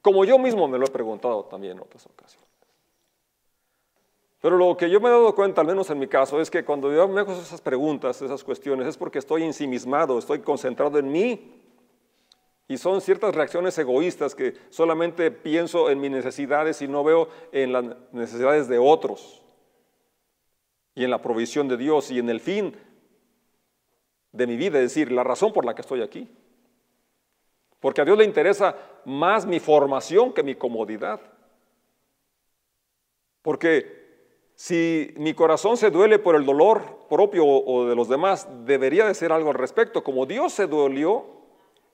Como 0.00 0.24
yo 0.24 0.38
mismo 0.38 0.68
me 0.68 0.78
lo 0.78 0.86
he 0.86 0.90
preguntado 0.90 1.44
también 1.46 1.72
en 1.72 1.80
otras 1.80 2.06
ocasiones. 2.06 2.51
Pero 4.42 4.56
lo 4.56 4.76
que 4.76 4.90
yo 4.90 5.00
me 5.00 5.08
he 5.08 5.12
dado 5.12 5.32
cuenta, 5.36 5.60
al 5.60 5.68
menos 5.68 5.88
en 5.90 6.00
mi 6.00 6.08
caso, 6.08 6.40
es 6.40 6.50
que 6.50 6.64
cuando 6.64 6.92
yo 6.92 7.06
me 7.06 7.20
hago 7.20 7.32
esas 7.32 7.60
preguntas, 7.60 8.20
esas 8.20 8.42
cuestiones, 8.42 8.88
es 8.88 8.96
porque 8.96 9.20
estoy 9.20 9.44
ensimismado, 9.44 10.18
estoy 10.18 10.40
concentrado 10.40 10.98
en 10.98 11.12
mí. 11.12 11.62
Y 12.66 12.76
son 12.76 13.00
ciertas 13.00 13.36
reacciones 13.36 13.78
egoístas 13.78 14.34
que 14.34 14.54
solamente 14.68 15.30
pienso 15.30 15.90
en 15.90 16.00
mis 16.00 16.10
necesidades 16.10 16.82
y 16.82 16.88
no 16.88 17.04
veo 17.04 17.28
en 17.52 17.72
las 17.72 17.84
necesidades 18.10 18.66
de 18.66 18.78
otros. 18.78 19.44
Y 20.96 21.04
en 21.04 21.10
la 21.10 21.22
provisión 21.22 21.68
de 21.68 21.76
Dios 21.76 22.10
y 22.10 22.18
en 22.18 22.28
el 22.28 22.40
fin 22.40 22.76
de 24.32 24.46
mi 24.48 24.56
vida, 24.56 24.78
es 24.78 24.92
decir, 24.92 25.12
la 25.12 25.22
razón 25.22 25.52
por 25.52 25.64
la 25.64 25.76
que 25.76 25.82
estoy 25.82 26.02
aquí. 26.02 26.28
Porque 27.78 28.00
a 28.00 28.04
Dios 28.04 28.18
le 28.18 28.24
interesa 28.24 28.76
más 29.04 29.46
mi 29.46 29.60
formación 29.60 30.32
que 30.32 30.42
mi 30.42 30.56
comodidad. 30.56 31.20
Porque 33.40 34.01
si 34.62 35.12
mi 35.16 35.34
corazón 35.34 35.76
se 35.76 35.90
duele 35.90 36.20
por 36.20 36.36
el 36.36 36.46
dolor 36.46 36.82
propio 37.10 37.44
o 37.44 37.84
de 37.88 37.96
los 37.96 38.08
demás, 38.08 38.46
debería 38.64 39.04
de 39.04 39.12
ser 39.12 39.32
algo 39.32 39.48
al 39.48 39.56
respecto. 39.56 40.04
Como 40.04 40.24
Dios 40.24 40.52
se 40.52 40.68
dolió 40.68 41.24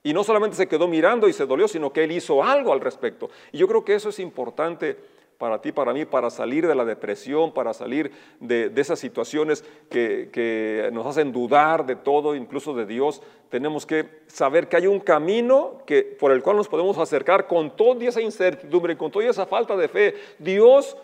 y 0.02 0.12
no 0.12 0.22
solamente 0.22 0.54
se 0.54 0.68
quedó 0.68 0.86
mirando 0.86 1.30
y 1.30 1.32
se 1.32 1.46
dolió, 1.46 1.66
sino 1.66 1.94
que 1.94 2.04
Él 2.04 2.12
hizo 2.12 2.44
algo 2.44 2.74
al 2.74 2.82
respecto. 2.82 3.30
Y 3.52 3.56
yo 3.56 3.66
creo 3.68 3.86
que 3.86 3.94
eso 3.94 4.10
es 4.10 4.18
importante 4.18 4.98
para 5.38 5.62
ti, 5.62 5.72
para 5.72 5.94
mí, 5.94 6.04
para 6.04 6.28
salir 6.28 6.66
de 6.66 6.74
la 6.74 6.84
depresión, 6.84 7.54
para 7.54 7.72
salir 7.72 8.12
de, 8.38 8.70
esas 8.76 8.98
situaciones 8.98 9.64
que, 9.88 10.90
nos 10.92 11.06
hacen 11.06 11.32
dudar 11.32 11.86
de 11.86 11.96
todo, 11.96 12.34
incluso 12.34 12.74
de 12.74 12.84
Dios. 12.84 13.22
Tenemos 13.48 13.86
que 13.86 14.24
saber 14.26 14.68
que 14.68 14.76
hay 14.76 14.86
un 14.86 15.00
camino 15.00 15.78
que, 15.86 16.02
por 16.02 16.32
el 16.32 16.42
cual 16.42 16.58
nos 16.58 16.68
podemos 16.68 16.98
acercar 16.98 17.46
con 17.46 17.74
toda 17.76 18.04
esa 18.04 18.20
incertidumbre, 18.20 18.98
con 18.98 19.10
toda 19.10 19.24
esa 19.24 19.46
falta 19.46 19.74
de 19.74 19.88
fe. 19.88 20.14
Dios 20.38 20.98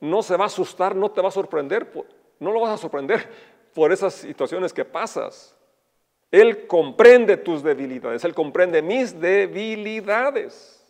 no 0.00 0.22
se 0.22 0.36
va 0.36 0.44
a 0.44 0.46
asustar, 0.46 0.96
no 0.96 1.10
te 1.10 1.20
va 1.20 1.28
a 1.28 1.32
sorprender, 1.32 1.90
no 2.38 2.50
lo 2.50 2.60
vas 2.60 2.74
a 2.74 2.78
sorprender 2.78 3.28
por 3.74 3.92
esas 3.92 4.14
situaciones 4.14 4.72
que 4.72 4.84
pasas. 4.84 5.56
Él 6.30 6.66
comprende 6.66 7.36
tus 7.36 7.62
debilidades, 7.62 8.24
Él 8.24 8.34
comprende 8.34 8.82
mis 8.82 9.20
debilidades. 9.20 10.80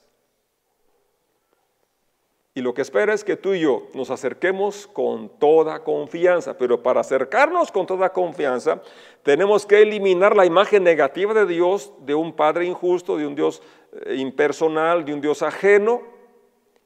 Y 2.52 2.62
lo 2.62 2.74
que 2.74 2.82
espera 2.82 3.14
es 3.14 3.22
que 3.22 3.36
tú 3.36 3.54
y 3.54 3.60
yo 3.60 3.86
nos 3.94 4.10
acerquemos 4.10 4.88
con 4.88 5.28
toda 5.38 5.84
confianza, 5.84 6.58
pero 6.58 6.82
para 6.82 7.00
acercarnos 7.00 7.70
con 7.70 7.86
toda 7.86 8.12
confianza 8.12 8.82
tenemos 9.22 9.64
que 9.64 9.80
eliminar 9.80 10.36
la 10.36 10.44
imagen 10.44 10.82
negativa 10.82 11.32
de 11.32 11.46
Dios, 11.46 11.92
de 12.00 12.14
un 12.14 12.32
Padre 12.32 12.64
injusto, 12.66 13.16
de 13.16 13.26
un 13.26 13.36
Dios 13.36 13.62
eh, 14.04 14.16
impersonal, 14.16 15.04
de 15.04 15.14
un 15.14 15.20
Dios 15.20 15.42
ajeno, 15.42 16.02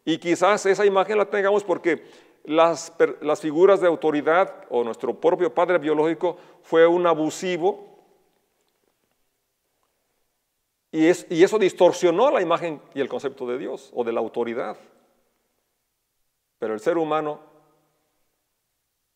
y 0.04 0.18
quizás 0.18 0.66
esa 0.66 0.84
imagen 0.84 1.18
la 1.18 1.30
tengamos 1.30 1.64
porque 1.64 2.04
las, 2.44 2.92
figuras 3.40 3.80
de 3.80 3.86
autoridad 3.86 4.66
o 4.68 4.84
nuestro 4.84 5.18
propio 5.18 5.52
padre 5.52 5.78
biológico 5.78 6.36
fue 6.62 6.86
un 6.86 7.06
abusivo 7.06 7.88
y, 10.92 11.06
y 11.06 11.42
eso 11.42 11.58
distorsionó 11.58 12.30
la 12.30 12.42
imagen 12.42 12.80
y 12.94 13.00
el 13.00 13.08
concepto 13.08 13.46
de 13.46 13.58
Dios 13.58 13.90
o 13.94 14.04
de 14.04 14.12
la 14.12 14.20
autoridad. 14.20 14.76
Pero 16.58 16.74
el 16.74 16.80
ser 16.80 16.98
humano, 16.98 17.40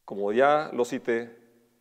como 0.05 0.33
ya 0.33 0.71
lo 0.73 0.85
cité 0.85 1.37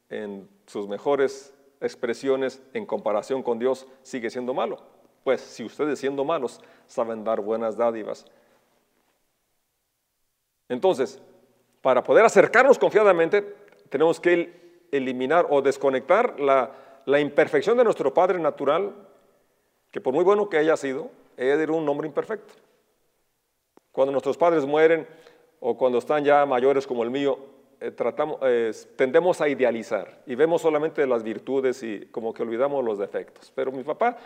en 0.09 0.47
sus 0.67 0.87
mejores 0.87 1.53
expresiones 1.79 2.61
en 2.73 2.85
comparación 2.85 3.41
con 3.41 3.57
Dios, 3.57 3.87
sigue 4.03 4.29
siendo 4.29 4.53
malo. 4.53 4.77
Pues 5.23 5.41
si 5.41 5.63
ustedes 5.63 5.99
siendo 5.99 6.23
malos 6.23 6.61
saben 6.85 7.23
dar 7.23 7.41
buenas 7.41 7.75
dádivas 7.75 8.25
entonces, 10.69 11.21
para 11.81 12.03
poder 12.03 12.25
acercarnos 12.25 12.77
confiadamente, 12.77 13.55
tenemos 13.89 14.19
que 14.19 14.51
eliminar 14.91 15.47
o 15.49 15.61
desconectar 15.61 16.39
la, 16.39 17.19
imperfección 17.19 17.77
de 17.77 17.83
nuestro 17.83 18.13
Padre 18.13 18.39
natural, 18.39 18.93
que 19.91 20.01
por 20.01 20.13
muy 20.13 20.23
bueno 20.23 20.49
que 20.49 20.57
haya 20.57 20.75
sido, 20.75 21.09
era 21.37 21.71
un 21.71 21.87
hombre 21.87 22.07
imperfecto. 22.07 22.53
Cuando 23.91 24.11
nuestros 24.11 24.37
padres 24.37 24.65
mueren 24.65 25.07
o 25.59 25.77
cuando 25.77 25.97
están 25.99 26.23
ya 26.23 26.45
mayores 26.45 26.85
como 26.85 27.03
el 27.03 27.09
mío, 27.09 27.39
eh, 27.79 28.71
tendemos 28.95 29.39
a 29.39 29.47
idealizar 29.47 30.21
y 30.25 30.35
vemos 30.35 30.61
solamente 30.61 31.05
las 31.07 31.23
virtudes 31.23 31.81
y 31.83 32.07
como 32.07 32.33
que 32.33 32.43
olvidamos 32.43 32.83
los 32.83 32.99
defectos. 32.99 33.51
Pero 33.55 33.71
mi 33.71 33.83
papá 33.83 34.17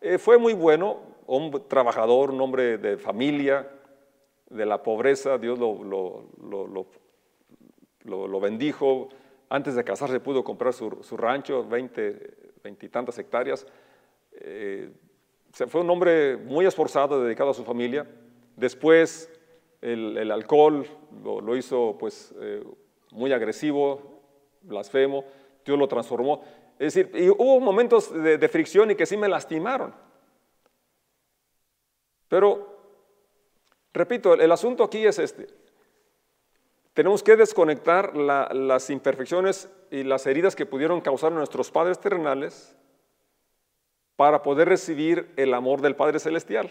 eh, 0.00 0.18
fue 0.18 0.38
muy 0.38 0.54
bueno, 0.54 0.98
un 1.26 1.68
trabajador, 1.68 2.30
un 2.30 2.40
hombre 2.40 2.78
de 2.78 2.96
familia, 2.96 3.68
de 4.50 4.66
la 4.66 4.82
pobreza, 4.82 5.38
Dios 5.38 5.58
lo, 5.58 6.90
bendijo. 8.40 9.08
Antes 9.50 9.74
de 9.74 9.84
casarse 9.84 10.20
pudo 10.20 10.44
comprar 10.44 10.72
su, 10.72 11.16
rancho, 11.16 11.66
20, 11.66 12.36
veintitantas 12.62 13.18
hectáreas. 13.18 13.66
Eh, 14.32 14.90
fue 15.52 15.80
un 15.80 15.90
hombre 15.90 16.36
muy 16.36 16.66
esforzado, 16.66 17.22
dedicado 17.22 17.50
a 17.50 17.54
su 17.54 17.64
familia. 17.64 18.06
Después 18.56 19.30
el, 19.80 20.30
alcohol 20.30 20.86
lo, 21.22 21.56
hizo 21.56 21.96
pues, 21.98 22.34
eh, 22.40 22.62
muy 23.12 23.32
agresivo, 23.32 24.20
blasfemo. 24.62 25.24
Dios 25.64 25.78
lo 25.78 25.88
transformó. 25.88 26.42
Es 26.78 26.94
decir, 26.94 27.10
y 27.14 27.28
hubo 27.28 27.60
momentos 27.60 28.12
de, 28.12 28.38
de 28.38 28.48
fricción 28.48 28.90
y 28.90 28.94
que 28.94 29.06
sí 29.06 29.16
me 29.16 29.28
lastimaron. 29.28 29.94
Pero 32.28 32.67
Repito, 33.92 34.34
el 34.34 34.52
asunto 34.52 34.84
aquí 34.84 35.06
es 35.06 35.18
este. 35.18 35.46
Tenemos 36.98 37.22
que 37.22 37.36
desconectar 37.36 38.16
las 38.16 38.90
imperfecciones 38.90 39.68
y 39.90 40.02
las 40.02 40.26
heridas 40.26 40.56
que 40.56 40.66
pudieron 40.66 41.00
causar 41.00 41.30
nuestros 41.30 41.70
padres 41.70 42.00
terrenales 42.00 42.74
para 44.16 44.42
poder 44.42 44.68
recibir 44.68 45.32
el 45.36 45.54
amor 45.54 45.80
del 45.80 45.94
Padre 45.94 46.18
Celestial. 46.18 46.70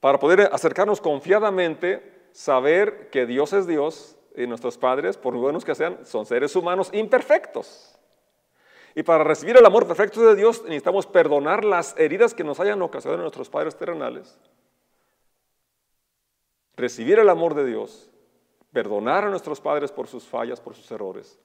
Para 0.00 0.18
poder 0.18 0.50
acercarnos 0.52 1.00
confiadamente, 1.00 2.28
saber 2.32 3.08
que 3.08 3.24
Dios 3.24 3.54
es 3.54 3.66
Dios 3.66 4.18
y 4.36 4.46
nuestros 4.46 4.76
padres, 4.76 5.16
por 5.16 5.34
buenos 5.34 5.64
que 5.64 5.74
sean, 5.74 6.04
son 6.04 6.26
seres 6.26 6.54
humanos 6.54 6.90
imperfectos. 6.92 7.98
Y 8.94 9.02
para 9.02 9.24
recibir 9.24 9.56
el 9.56 9.64
amor 9.64 9.86
perfecto 9.86 10.20
de 10.20 10.36
Dios 10.36 10.62
necesitamos 10.64 11.06
perdonar 11.06 11.64
las 11.64 11.98
heridas 11.98 12.34
que 12.34 12.44
nos 12.44 12.60
hayan 12.60 12.82
ocasionado 12.82 13.22
nuestros 13.22 13.48
padres 13.48 13.76
terrenales 13.76 14.38
recibir 16.76 17.18
el 17.18 17.28
amor 17.28 17.54
de 17.54 17.64
Dios, 17.64 18.10
perdonar 18.72 19.24
a 19.24 19.30
nuestros 19.30 19.60
padres 19.60 19.90
por 19.92 20.06
sus 20.06 20.24
fallas, 20.24 20.60
por 20.60 20.74
sus 20.74 20.90
errores, 20.90 21.38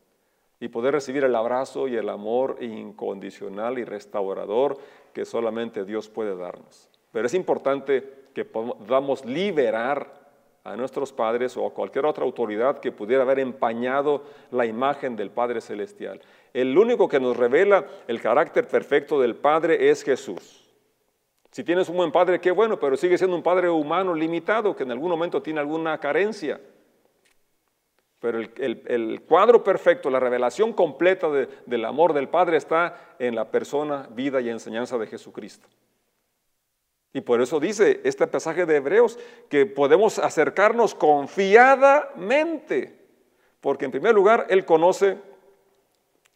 y 0.60 0.68
poder 0.68 0.94
recibir 0.94 1.24
el 1.24 1.36
abrazo 1.36 1.88
y 1.88 1.96
el 1.96 2.10
amor 2.10 2.58
incondicional 2.62 3.80
y 3.80 3.84
restaurador 3.84 4.78
que 5.14 5.26
solamente 5.26 5.86
Dios 5.86 6.08
puede 6.10 6.36
darnos. 6.36 6.90
Pero 7.12 7.26
es 7.26 7.34
importante 7.34 8.28
que 8.34 8.46
podamos 8.46 9.26
liberar 9.26 10.22
a 10.64 10.76
nuestros 10.76 11.12
padres 11.12 11.58
o 11.58 11.66
a 11.66 11.74
cualquier 11.74 12.06
otra 12.06 12.24
autoridad 12.24 12.80
que 12.80 12.92
pudiera 12.92 13.24
haber 13.24 13.40
empañado 13.40 14.24
la 14.52 14.66
imagen 14.66 15.16
del 15.16 15.32
Padre 15.32 15.60
Celestial. 15.60 16.22
El 16.54 16.78
único 16.78 17.08
que 17.08 17.20
nos 17.20 17.36
revela 17.36 17.86
el 18.08 18.22
carácter 18.22 18.68
perfecto 18.68 19.20
del 19.20 19.36
Padre 19.36 19.90
es 19.90 20.04
Jesús. 20.04 20.71
Si 21.52 21.66
tienes 21.66 21.90
un 21.90 21.98
buen 21.98 22.12
padre, 22.12 22.40
qué 22.40 22.52
bueno, 22.52 22.80
pero 22.80 22.96
sigue 22.96 23.18
siendo 23.18 23.36
un 23.36 23.44
padre 23.44 23.70
humano 23.70 24.16
limitado 24.16 24.76
que 24.76 24.84
en 24.84 24.92
algún 24.92 25.10
momento 25.10 25.42
tiene 25.42 25.60
alguna 25.60 26.00
carencia. 26.00 26.62
Pero 28.22 28.40
el, 28.40 29.24
cuadro 29.28 29.64
perfecto, 29.64 30.10
la 30.10 30.20
revelación 30.20 30.74
completa 30.74 31.28
del 31.66 31.86
amor 31.86 32.14
del 32.14 32.30
Padre 32.30 32.58
está 32.58 33.16
en 33.18 33.34
la 33.34 33.50
persona, 33.50 34.08
vida 34.12 34.40
y 34.40 34.50
enseñanza 34.50 35.00
de 35.00 35.08
Jesucristo. 35.08 35.68
Y 37.14 37.22
por 37.22 37.42
eso 37.42 37.60
dice 37.60 38.00
este 38.04 38.28
pasaje 38.28 38.68
de 38.68 38.76
Hebreos 38.76 39.18
que 39.50 39.66
podemos 39.66 40.20
acercarnos 40.20 40.94
confiadamente, 40.94 42.96
porque 43.60 43.86
en 43.86 43.92
primer 43.92 44.14
lugar 44.14 44.46
Él 44.50 44.66
conoce 44.66 45.18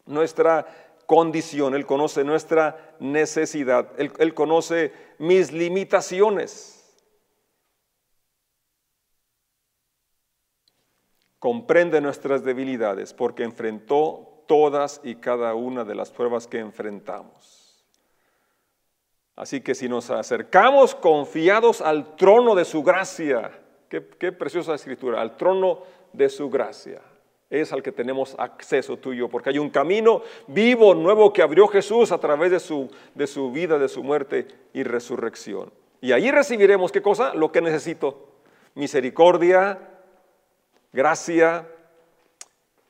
nuestra 0.07 0.65
condición, 1.05 1.75
Él 1.75 1.85
conoce 1.85 2.23
nuestra 2.23 2.95
necesidad, 2.99 3.91
Él, 3.97 4.33
conoce 4.33 4.93
mis 5.17 5.51
limitaciones. 5.51 6.71
Comprende 11.39 12.01
nuestras 12.01 12.43
debilidades 12.43 13.13
porque 13.13 13.43
enfrentó 13.43 14.43
todas 14.47 14.99
y 15.03 15.15
cada 15.15 15.53
una 15.53 15.83
de 15.83 15.95
las 15.95 16.11
pruebas 16.11 16.47
que 16.47 16.59
enfrentamos. 16.59 17.85
Así 19.35 19.61
que 19.61 19.75
si 19.75 19.89
nos 19.89 20.09
acercamos 20.09 20.95
confiados 20.95 21.81
al 21.81 22.15
trono 22.15 22.55
de 22.55 22.65
su 22.65 22.81
gracia, 22.81 23.51
qué, 23.89 24.07
qué 24.17 24.31
preciosa 24.31 24.73
escritura, 24.73 25.21
al 25.21 25.35
trono 25.35 25.83
de 26.13 26.29
su 26.29 26.49
gracia. 26.49 27.01
Es 27.61 27.71
al 27.73 27.83
que 27.83 27.91
tenemos 27.91 28.35
acceso 28.37 28.97
tú 28.97 29.13
y 29.13 29.17
yo, 29.17 29.29
porque 29.29 29.49
hay 29.49 29.59
un 29.59 29.69
camino 29.69 30.21
vivo, 30.47 30.93
nuevo 30.93 31.31
que 31.33 31.41
abrió 31.41 31.67
Jesús 31.67 32.11
a 32.11 32.17
través 32.17 32.51
de 32.51 32.59
su, 32.59 32.89
de 33.13 33.27
su 33.27 33.51
vida, 33.51 33.77
de 33.77 33.87
su 33.87 34.03
muerte 34.03 34.47
y 34.73 34.83
resurrección. 34.83 35.71
Y 36.01 36.11
allí 36.11 36.31
recibiremos 36.31 36.91
qué 36.91 37.01
cosa? 37.01 37.33
Lo 37.33 37.51
que 37.51 37.61
necesito. 37.61 38.27
Misericordia, 38.75 39.79
gracia, 40.91 41.67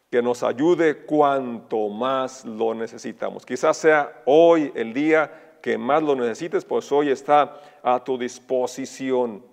que 0.10 0.22
nos 0.22 0.44
ayude 0.44 1.06
cuanto 1.06 1.90
más 1.90 2.46
lo 2.46 2.74
necesitamos. 2.74 3.46
Quizás 3.46 3.78
sea 3.78 4.22
hoy 4.26 4.72
el 4.76 4.94
día 4.94 5.58
que 5.62 5.78
más 5.78 6.04
lo 6.04 6.16
necesites, 6.16 6.64
pues 6.64 6.92
hoy 6.92 7.10
está 7.10 7.60
a 7.82 8.04
tu 8.04 8.18
disposición. 8.18 9.44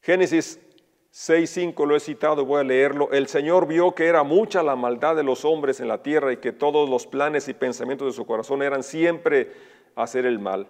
Génesis 0.00 0.58
6.5 1.14 1.86
lo 1.86 1.94
he 1.94 2.00
citado, 2.00 2.44
voy 2.44 2.60
a 2.60 2.64
leerlo. 2.64 3.08
El 3.12 3.28
Señor 3.28 3.68
vio 3.68 3.94
que 3.94 4.06
era 4.06 4.24
mucha 4.24 4.64
la 4.64 4.74
maldad 4.74 5.14
de 5.14 5.22
los 5.22 5.44
hombres 5.44 5.78
en 5.78 5.86
la 5.86 6.02
tierra 6.02 6.32
y 6.32 6.38
que 6.38 6.50
todos 6.50 6.90
los 6.90 7.06
planes 7.06 7.46
y 7.46 7.54
pensamientos 7.54 8.08
de 8.08 8.12
su 8.12 8.26
corazón 8.26 8.62
eran 8.62 8.82
siempre 8.82 9.52
hacer 9.94 10.26
el 10.26 10.40
mal. 10.40 10.66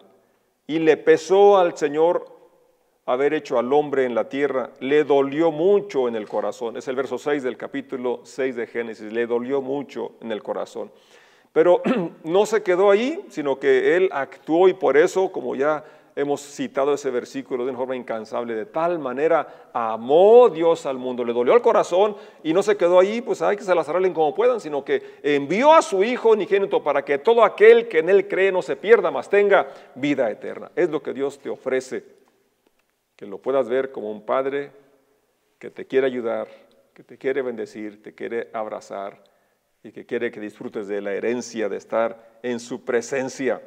Y 0.67 0.81
le 0.81 0.99
pesó 0.99 1.57
al 1.57 1.79
Señor 1.79 2.31
haber 3.07 3.33
hecho 3.33 3.59
al 3.59 3.73
hombre 3.73 4.05
en 4.05 4.15
la 4.15 4.29
tierra, 4.29 4.71
le 4.81 5.05
dolió 5.05 5.51
mucho 5.51 6.09
en 6.09 6.15
el 6.15 6.29
corazón. 6.29 6.77
Es 6.77 6.89
el 6.89 6.97
verso 6.97 7.17
6 7.17 7.43
del 7.43 7.57
capítulo 7.57 8.21
6 8.25 8.55
de 8.55 8.67
Génesis, 8.67 9.11
le 9.15 9.27
dolió 9.27 9.63
mucho 9.63 10.13
en 10.21 10.31
el 10.31 10.43
corazón. 10.43 10.93
Pero 11.55 11.81
no 12.23 12.45
se 12.45 12.63
quedó 12.63 12.91
ahí, 12.91 13.25
sino 13.31 13.59
que 13.59 13.97
él 13.97 14.11
actuó 14.13 14.69
y 14.69 14.75
por 14.75 14.99
eso, 14.99 15.33
como 15.33 15.57
ya 15.57 15.85
hemos 16.17 16.41
citado 16.41 16.95
ese 16.95 17.11
versículo 17.11 17.65
de 17.65 17.71
una 17.71 17.79
forma 17.79 17.97
incansable, 17.97 18.55
de 18.55 18.67
tal 18.67 18.99
manera 18.99 19.71
amó 19.73 20.49
Dios 20.49 20.87
al 20.87 20.97
mundo, 20.97 21.25
le 21.25 21.33
dolió 21.33 21.55
el 21.55 21.63
corazón 21.63 22.17
y 22.43 22.53
no 22.53 22.63
se 22.63 22.77
quedó 22.77 23.01
ahí, 23.01 23.21
pues 23.21 23.43
hay 23.43 23.57
que 23.57 23.65
se 23.65 23.75
las 23.75 23.89
arreglen 23.89 24.15
como 24.15 24.35
puedan, 24.35 24.61
sino 24.61 24.85
que 24.85 25.03
envió 25.23 25.73
a 25.73 25.83
su 25.83 26.05
Hijo 26.05 26.31
unigénito 26.31 26.83
para 26.83 27.05
que 27.05 27.19
todo 27.19 27.43
aquel 27.43 27.89
que 27.89 27.99
en 27.99 28.09
Él 28.09 28.29
cree 28.29 28.53
no 28.53 28.63
se 28.63 28.77
pierda, 28.77 29.11
mas 29.11 29.29
tenga 29.29 29.69
vida 29.95 30.31
eterna. 30.31 30.71
Es 30.77 30.91
lo 30.91 31.03
que 31.03 31.13
Dios 31.13 31.39
te 31.39 31.51
ofrece, 31.51 32.05
que 33.17 33.27
lo 33.27 33.39
puedas 33.39 33.69
ver 33.69 33.91
como 33.91 34.11
un 34.11 34.25
Padre 34.25 34.71
que 35.59 35.71
te 35.71 35.87
quiere 35.87 36.07
ayudar, 36.07 36.49
que 36.93 37.03
te 37.03 37.19
quiere 37.19 37.43
bendecir, 37.43 38.03
te 38.03 38.15
quiere 38.15 38.51
abrazar 38.53 39.25
y 39.83 39.91
que 39.91 40.07
quiere 40.07 40.31
que 40.31 40.41
disfrutes 40.41 40.87
de 40.87 41.01
la 41.01 41.13
herencia 41.13 41.69
de 41.69 41.77
estar 41.77 42.39
en 42.43 42.61
su 42.61 42.85
presencia. 42.85 43.61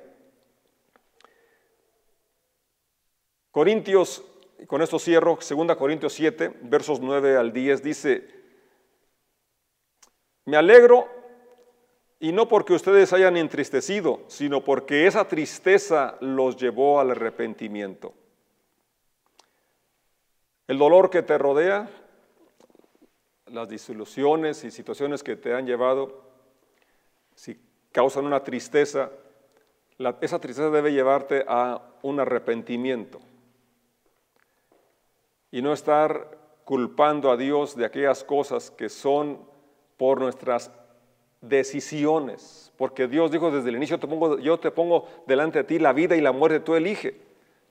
Corintios, 3.58 4.24
con 4.68 4.84
esto 4.84 5.00
cierro, 5.00 5.40
2 5.42 5.76
Corintios 5.78 6.14
7, 6.14 6.60
versos 6.62 7.00
9 7.00 7.38
al 7.38 7.52
10, 7.52 7.82
dice, 7.82 8.30
me 10.46 10.58
alegro 10.58 11.08
y 12.20 12.34
no 12.34 12.48
porque 12.48 12.74
ustedes 12.74 13.14
hayan 13.14 13.36
entristecido, 13.36 14.22
sino 14.28 14.64
porque 14.64 15.08
esa 15.08 15.28
tristeza 15.28 16.18
los 16.22 16.56
llevó 16.56 17.00
al 17.00 17.10
arrepentimiento. 17.10 18.14
El 20.68 20.78
dolor 20.78 21.10
que 21.10 21.24
te 21.24 21.36
rodea, 21.40 21.90
las 23.48 23.68
disoluciones 23.68 24.64
y 24.66 24.70
situaciones 24.70 25.24
que 25.24 25.36
te 25.36 25.56
han 25.56 25.66
llevado, 25.66 26.22
si 27.34 27.60
causan 27.92 28.28
una 28.28 28.44
tristeza, 28.44 29.10
esa 30.22 30.38
tristeza 30.38 30.70
debe 30.70 30.94
llevarte 30.94 31.44
a 31.48 31.82
un 32.04 32.20
arrepentimiento 32.20 33.20
y 35.52 35.62
no 35.62 35.74
estar 35.74 36.38
culpando 36.66 37.32
a 37.32 37.38
Dios 37.38 37.76
de 37.76 37.86
aquellas 37.86 38.24
cosas 38.24 38.72
que 38.72 38.90
son 38.90 39.40
por 39.96 40.20
nuestras 40.20 40.72
decisiones, 41.42 42.72
porque 42.78 43.08
Dios 43.08 43.32
dijo 43.32 43.52
desde 43.52 43.70
el 43.70 43.76
inicio, 43.76 44.00
te 44.00 44.08
pongo, 44.08 44.38
yo 44.40 44.60
te 44.60 44.72
pongo 44.72 45.08
delante 45.26 45.60
de 45.60 45.64
ti 45.64 45.80
la 45.80 45.94
vida 45.94 46.16
y 46.16 46.22
la 46.22 46.32
muerte, 46.32 46.60
tú 46.60 46.76
elige. 46.76 47.20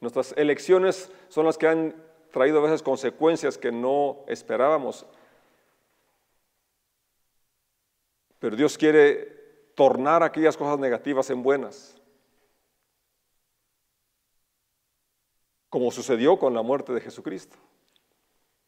Nuestras 0.01 0.35
elecciones 0.37 1.11
son 1.29 1.47
las 1.47 1.59
que 1.59 1.69
han 1.69 1.95
traído 2.31 2.59
a 2.59 2.63
veces 2.63 2.83
consecuencias 2.83 3.59
que 3.59 3.73
no 3.73 4.19
esperábamos. 4.27 5.07
Pero 8.39 8.57
Dios 8.57 8.77
quiere 8.77 9.37
tornar 9.75 10.23
aquellas 10.23 10.57
cosas 10.57 10.79
negativas 10.79 11.31
en 11.31 11.43
buenas. 11.43 12.01
Como 15.69 15.91
sucedió 15.91 16.39
con 16.39 16.55
la 16.55 16.63
muerte 16.63 16.93
de 16.93 17.01
Jesucristo, 17.01 17.57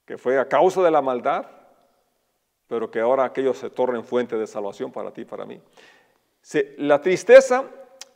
que 0.05 0.19
fue 0.19 0.39
a 0.39 0.49
causa 0.49 0.83
de 0.83 0.91
la 0.91 1.03
maldad, 1.03 1.47
pero 2.67 2.91
que 2.91 3.01
ahora 3.01 3.25
aquello 3.25 3.55
se 3.55 3.71
torna 3.71 3.99
en 3.99 4.05
fuente 4.05 4.37
de 4.37 4.47
salvación 4.47 4.93
para 4.93 5.13
ti 5.13 5.23
y 5.23 5.25
para 5.25 5.47
mí. 5.47 5.61
La 6.77 7.01
tristeza, 7.01 7.65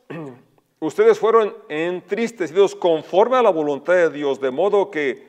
ustedes 0.79 1.19
fueron 1.19 1.55
entristecidos 1.69 2.75
conforme 2.75 3.37
a 3.37 3.41
la 3.41 3.49
voluntad 3.49 3.93
de 3.93 4.09
Dios, 4.09 4.39
de 4.39 4.51
modo 4.51 4.91
que 4.91 5.27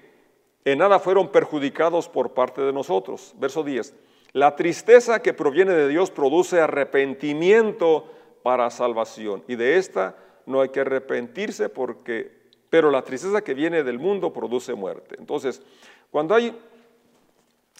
en 0.64 0.78
nada 0.78 0.98
fueron 0.98 1.28
perjudicados 1.28 2.08
por 2.08 2.32
parte 2.32 2.62
de 2.62 2.72
nosotros. 2.72 3.34
Verso 3.38 3.62
10. 3.62 3.94
La 4.32 4.56
tristeza 4.56 5.22
que 5.22 5.32
proviene 5.32 5.72
de 5.72 5.88
Dios 5.88 6.10
produce 6.10 6.60
arrepentimiento 6.60 8.10
para 8.42 8.70
salvación, 8.70 9.42
y 9.48 9.56
de 9.56 9.78
esta 9.78 10.16
no 10.44 10.60
hay 10.60 10.68
que 10.68 10.80
arrepentirse 10.80 11.70
porque 11.70 12.43
pero 12.74 12.90
la 12.90 13.02
tristeza 13.02 13.40
que 13.40 13.54
viene 13.54 13.84
del 13.84 14.00
mundo 14.00 14.32
produce 14.32 14.74
muerte. 14.74 15.14
Entonces, 15.20 15.62
cuando 16.10 16.34
hay, 16.34 16.52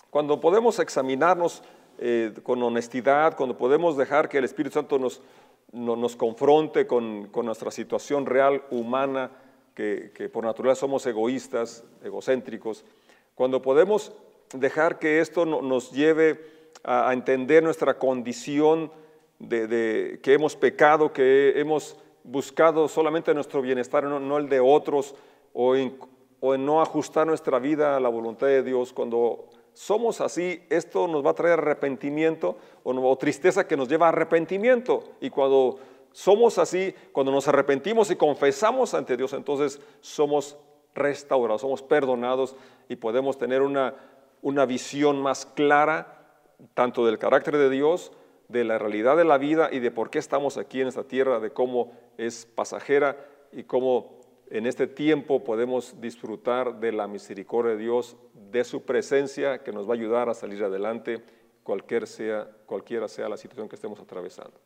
cuando 0.09 0.41
podemos 0.41 0.79
examinarnos 0.79 1.65
eh, 1.99 2.33
con 2.45 2.63
honestidad, 2.63 3.37
cuando 3.37 3.59
podemos 3.59 3.97
dejar 3.97 4.29
que 4.29 4.39
el 4.39 4.45
Espíritu 4.45 4.75
Santo 4.75 5.01
nos, 5.01 5.21
nos 5.73 6.15
confronte 6.15 6.87
con, 6.87 7.29
nuestra 7.43 7.73
situación 7.73 8.25
real 8.25 8.63
humana, 8.71 9.33
que, 9.75 10.31
por 10.33 10.45
naturaleza 10.45 10.83
somos 10.83 11.05
egoístas, 11.07 11.83
egocéntricos, 12.05 12.85
cuando 13.35 13.61
podemos 13.61 14.13
dejar 14.53 15.01
que 15.01 15.19
esto 15.19 15.45
nos 15.45 15.91
lleve 15.91 16.41
a, 16.85 17.13
entender 17.13 17.65
nuestra 17.65 17.99
condición 17.99 18.93
de, 19.41 20.21
que 20.23 20.35
hemos 20.35 20.55
pecado, 20.55 21.13
que 21.13 21.59
hemos 21.59 21.97
buscado 22.25 22.89
solamente 22.89 23.33
nuestro 23.35 23.63
bienestar, 23.63 24.05
no, 24.05 24.39
el 24.39 24.49
de 24.49 24.59
otros, 24.59 25.15
o 25.53 25.77
en, 25.77 25.97
no 26.59 26.83
ajustar 26.83 27.27
nuestra 27.27 27.59
vida 27.59 27.97
a 27.97 28.01
la 28.01 28.09
voluntad 28.09 28.49
de 28.49 28.63
Dios. 28.63 28.93
Cuando 28.93 29.45
somos 29.73 30.21
así, 30.21 30.63
esto 30.69 31.07
nos 31.07 31.25
va 31.25 31.31
a 31.31 31.35
traer 31.35 31.61
arrepentimiento 31.61 32.57
o, 32.83 32.93
o 32.93 33.17
tristeza 33.17 33.67
que 33.67 33.77
nos 33.77 33.89
lleva 33.89 34.07
a 34.07 34.09
arrepentimiento. 34.09 35.05
Y 35.21 35.31
cuando 35.31 35.79
somos 36.13 36.59
así, 36.59 36.95
cuando 37.13 37.31
nos 37.31 37.47
arrepentimos 37.47 38.11
y 38.11 38.17
confesamos 38.17 38.95
ante 38.95 39.17
Dios, 39.17 39.33
entonces 39.33 39.81
somos 40.01 40.57
restaurados, 40.95 41.61
somos 41.61 41.83
perdonados 41.83 42.57
y 42.89 42.97
podemos 42.97 43.37
tener 43.37 43.63
una, 43.63 43.95
una 44.43 44.67
visión 44.67 45.21
más 45.21 45.47
clara 45.47 46.15
tanto 46.75 47.05
del 47.05 47.19
carácter 47.19 47.57
de 47.57 47.71
Dios, 47.71 48.13
de 48.49 48.65
la 48.65 48.79
realidad 48.79 49.17
de 49.17 49.25
la 49.25 49.39
vida 49.39 49.69
y 49.73 49.81
de 49.81 49.91
por 49.91 50.11
qué 50.11 50.19
estamos 50.19 50.59
aquí 50.59 50.81
en 50.81 50.89
esta 50.89 51.05
tierra, 51.05 51.41
de 51.41 51.51
cómo 51.51 51.93
es 52.19 52.47
pasajera 52.47 53.17
y 53.53 53.65
cómo 53.65 54.21
en 54.51 54.67
este 54.67 54.87
tiempo 54.87 55.43
podemos 55.43 56.01
disfrutar 56.01 56.79
de 56.79 56.93
la 56.93 57.09
misericordia 57.09 57.73
de 57.73 57.79
Dios, 57.79 58.17
de 58.51 58.65
su 58.65 58.83
presencia 58.83 59.63
que 59.63 59.73
nos 59.73 59.89
va 59.89 59.93
a 59.93 59.97
ayudar 59.97 60.29
a 60.29 60.35
salir 60.35 60.63
adelante, 60.63 61.23
cualquier 61.63 62.07
sea, 62.07 62.49
cualquiera 62.67 63.09
sea 63.09 63.29
la 63.29 63.37
situación 63.37 63.69
que 63.69 63.77
estemos 63.77 63.99
atravesando. 63.99 64.61